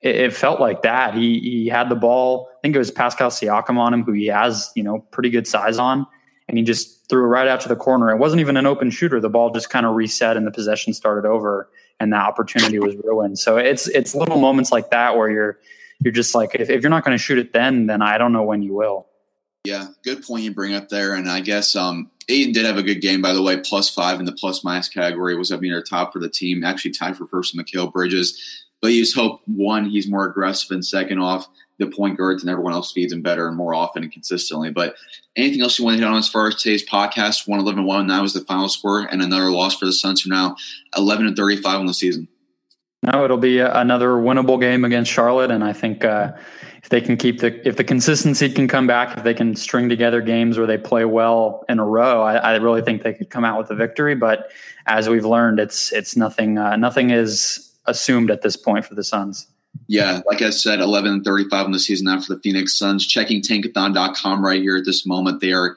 It, 0.00 0.16
it, 0.16 0.32
felt 0.32 0.60
like 0.60 0.82
that. 0.82 1.14
He 1.14 1.40
he 1.40 1.66
had 1.66 1.88
the 1.88 1.96
ball. 1.96 2.48
I 2.52 2.60
think 2.62 2.76
it 2.76 2.78
was 2.78 2.90
Pascal 2.90 3.30
Siakam 3.30 3.78
on 3.78 3.92
him, 3.92 4.04
who 4.04 4.12
he 4.12 4.26
has 4.26 4.70
you 4.76 4.82
know 4.82 5.00
pretty 5.10 5.30
good 5.30 5.46
size 5.46 5.78
on, 5.78 6.06
and 6.48 6.56
he 6.56 6.64
just 6.64 7.08
threw 7.08 7.24
it 7.24 7.28
right 7.28 7.48
out 7.48 7.60
to 7.62 7.68
the 7.68 7.76
corner. 7.76 8.10
It 8.10 8.18
wasn't 8.18 8.40
even 8.40 8.56
an 8.56 8.66
open 8.66 8.90
shooter. 8.90 9.20
The 9.20 9.28
ball 9.28 9.50
just 9.50 9.70
kind 9.70 9.86
of 9.86 9.94
reset 9.94 10.36
and 10.36 10.46
the 10.46 10.50
possession 10.50 10.92
started 10.94 11.26
over, 11.26 11.68
and 11.98 12.12
that 12.12 12.24
opportunity 12.24 12.78
was 12.78 12.94
ruined. 13.02 13.38
So 13.38 13.56
it's 13.56 13.88
it's 13.88 14.14
little 14.14 14.38
moments 14.38 14.70
like 14.70 14.90
that 14.90 15.16
where 15.16 15.30
you're 15.30 15.58
you're 16.00 16.12
just 16.12 16.34
like, 16.34 16.54
if, 16.54 16.70
if 16.70 16.82
you're 16.82 16.90
not 16.90 17.04
going 17.04 17.16
to 17.16 17.22
shoot 17.22 17.38
it 17.38 17.52
then, 17.52 17.86
then 17.86 18.02
I 18.02 18.18
don't 18.18 18.32
know 18.32 18.44
when 18.44 18.62
you 18.62 18.74
will. 18.74 19.06
Yeah, 19.64 19.88
good 20.04 20.22
point 20.22 20.44
you 20.44 20.54
bring 20.54 20.74
up 20.74 20.88
there. 20.88 21.14
And 21.14 21.28
I 21.28 21.40
guess 21.40 21.74
um, 21.74 22.10
Ayton 22.28 22.52
did 22.52 22.64
have 22.64 22.76
a 22.76 22.82
good 22.82 23.00
game, 23.00 23.20
by 23.20 23.32
the 23.32 23.42
way, 23.42 23.58
plus 23.58 23.90
five 23.90 24.20
in 24.20 24.24
the 24.24 24.32
plus 24.32 24.62
minus 24.62 24.88
category, 24.88 25.36
was 25.36 25.50
up 25.50 25.60
near 25.60 25.82
top 25.82 26.12
for 26.12 26.20
the 26.20 26.28
team, 26.28 26.62
actually 26.62 26.92
tied 26.92 27.16
for 27.16 27.26
first 27.26 27.56
with 27.56 27.66
Mikal 27.66 27.92
Bridges. 27.92 28.64
But 28.80 28.92
you 28.92 29.02
just 29.02 29.16
hope, 29.16 29.40
one, 29.46 29.86
he's 29.86 30.08
more 30.08 30.24
aggressive, 30.24 30.70
and 30.70 30.84
second 30.84 31.18
off, 31.18 31.48
the 31.78 31.86
point 31.86 32.16
guards 32.16 32.42
and 32.42 32.50
everyone 32.50 32.72
else 32.72 32.92
feeds 32.92 33.12
him 33.12 33.22
better 33.22 33.48
and 33.48 33.56
more 33.56 33.74
often 33.74 34.02
and 34.02 34.12
consistently. 34.12 34.70
But 34.70 34.96
anything 35.36 35.62
else 35.62 35.78
you 35.78 35.84
want 35.84 35.98
to 35.98 36.04
hit 36.04 36.10
on 36.10 36.18
as 36.18 36.28
far 36.28 36.48
as 36.48 36.56
today's 36.56 36.88
podcast? 36.88 37.46
111 37.46 37.84
1, 37.84 38.06
that 38.08 38.22
was 38.22 38.34
the 38.34 38.40
final 38.40 38.68
score, 38.68 39.02
and 39.02 39.22
another 39.22 39.50
loss 39.50 39.76
for 39.76 39.84
the 39.84 39.92
Suns, 39.92 40.22
who 40.22 40.30
now 40.30 40.56
11 40.96 41.26
and 41.26 41.36
35 41.36 41.80
on 41.80 41.86
the 41.86 41.94
season. 41.94 42.28
No, 43.04 43.24
it'll 43.24 43.36
be 43.36 43.60
another 43.60 44.08
winnable 44.14 44.60
game 44.60 44.84
against 44.84 45.10
Charlotte, 45.10 45.52
and 45.52 45.62
I 45.62 45.72
think 45.72 46.04
uh, 46.04 46.32
if 46.82 46.88
they 46.88 47.00
can 47.00 47.16
keep 47.16 47.38
the 47.38 47.66
if 47.66 47.76
the 47.76 47.84
consistency 47.84 48.50
can 48.50 48.66
come 48.66 48.88
back, 48.88 49.16
if 49.16 49.22
they 49.22 49.34
can 49.34 49.54
string 49.54 49.88
together 49.88 50.20
games 50.20 50.58
where 50.58 50.66
they 50.66 50.78
play 50.78 51.04
well 51.04 51.64
in 51.68 51.78
a 51.78 51.84
row, 51.84 52.22
I, 52.22 52.36
I 52.36 52.56
really 52.56 52.82
think 52.82 53.04
they 53.04 53.14
could 53.14 53.30
come 53.30 53.44
out 53.44 53.56
with 53.56 53.70
a 53.70 53.76
victory. 53.76 54.16
But 54.16 54.50
as 54.86 55.08
we've 55.08 55.24
learned, 55.24 55.60
it's 55.60 55.92
it's 55.92 56.16
nothing 56.16 56.58
uh, 56.58 56.74
nothing 56.74 57.10
is 57.10 57.67
assumed 57.88 58.30
at 58.30 58.42
this 58.42 58.56
point 58.56 58.84
for 58.84 58.94
the 58.94 59.04
Suns. 59.04 59.46
Yeah, 59.86 60.20
like 60.26 60.42
I 60.42 60.50
said, 60.50 60.80
11 60.80 61.12
and 61.12 61.24
35 61.24 61.66
in 61.66 61.72
the 61.72 61.78
season 61.78 62.06
now 62.06 62.20
for 62.20 62.34
the 62.34 62.40
Phoenix 62.40 62.78
Suns. 62.78 63.06
Checking 63.06 63.42
tankathon.com 63.42 64.44
right 64.44 64.60
here 64.60 64.76
at 64.76 64.84
this 64.84 65.06
moment. 65.06 65.40
They 65.40 65.52
are 65.52 65.76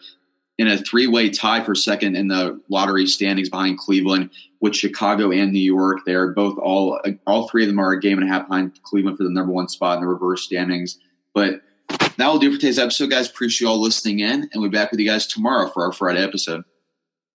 in 0.58 0.67
a 0.67 0.78
three 0.78 1.08
way 1.08 1.30
tie 1.30 1.63
for 1.63 1.76
second 1.76 2.15
in 2.15 2.28
the 2.28 2.60
lottery 2.69 3.08
standings 3.08 3.50
behind 3.50 3.78
Cleveland 3.78 4.30
with 4.60 4.76
Chicago 4.76 5.32
and 5.32 5.52
New 5.52 5.60
York. 5.60 6.00
They're 6.06 6.32
both 6.32 6.58
all 6.60 7.00
all 7.26 7.47
three 7.50 7.63
of 7.63 7.69
them 7.69 7.80
are 7.80 7.91
a 7.91 8.00
game 8.00 8.19
and 8.19 8.30
a 8.30 8.32
half 8.32 8.47
behind 8.47 8.82
Cleveland 8.84 9.17
for 9.17 9.24
the 9.24 9.30
number 9.30 9.52
one 9.52 9.67
spot 9.67 9.97
in 9.97 10.04
the 10.04 10.08
reverse 10.08 10.43
standings. 10.43 11.00
But 11.34 11.62
that 12.17 12.28
will 12.28 12.39
do 12.39 12.52
for 12.54 12.60
today's 12.60 12.80
episode, 12.80 13.10
guys. 13.10 13.30
Appreciate 13.30 13.65
you 13.65 13.71
all 13.71 13.82
listening 13.82 14.19
in, 14.19 14.43
and 14.43 14.52
we'll 14.56 14.69
be 14.69 14.78
back 14.78 14.91
with 14.91 15.00
you 15.00 15.08
guys 15.08 15.28
tomorrow 15.28 15.67
for 15.69 15.84
our 15.84 15.91
Friday 15.91 16.24
episode. 16.24 16.63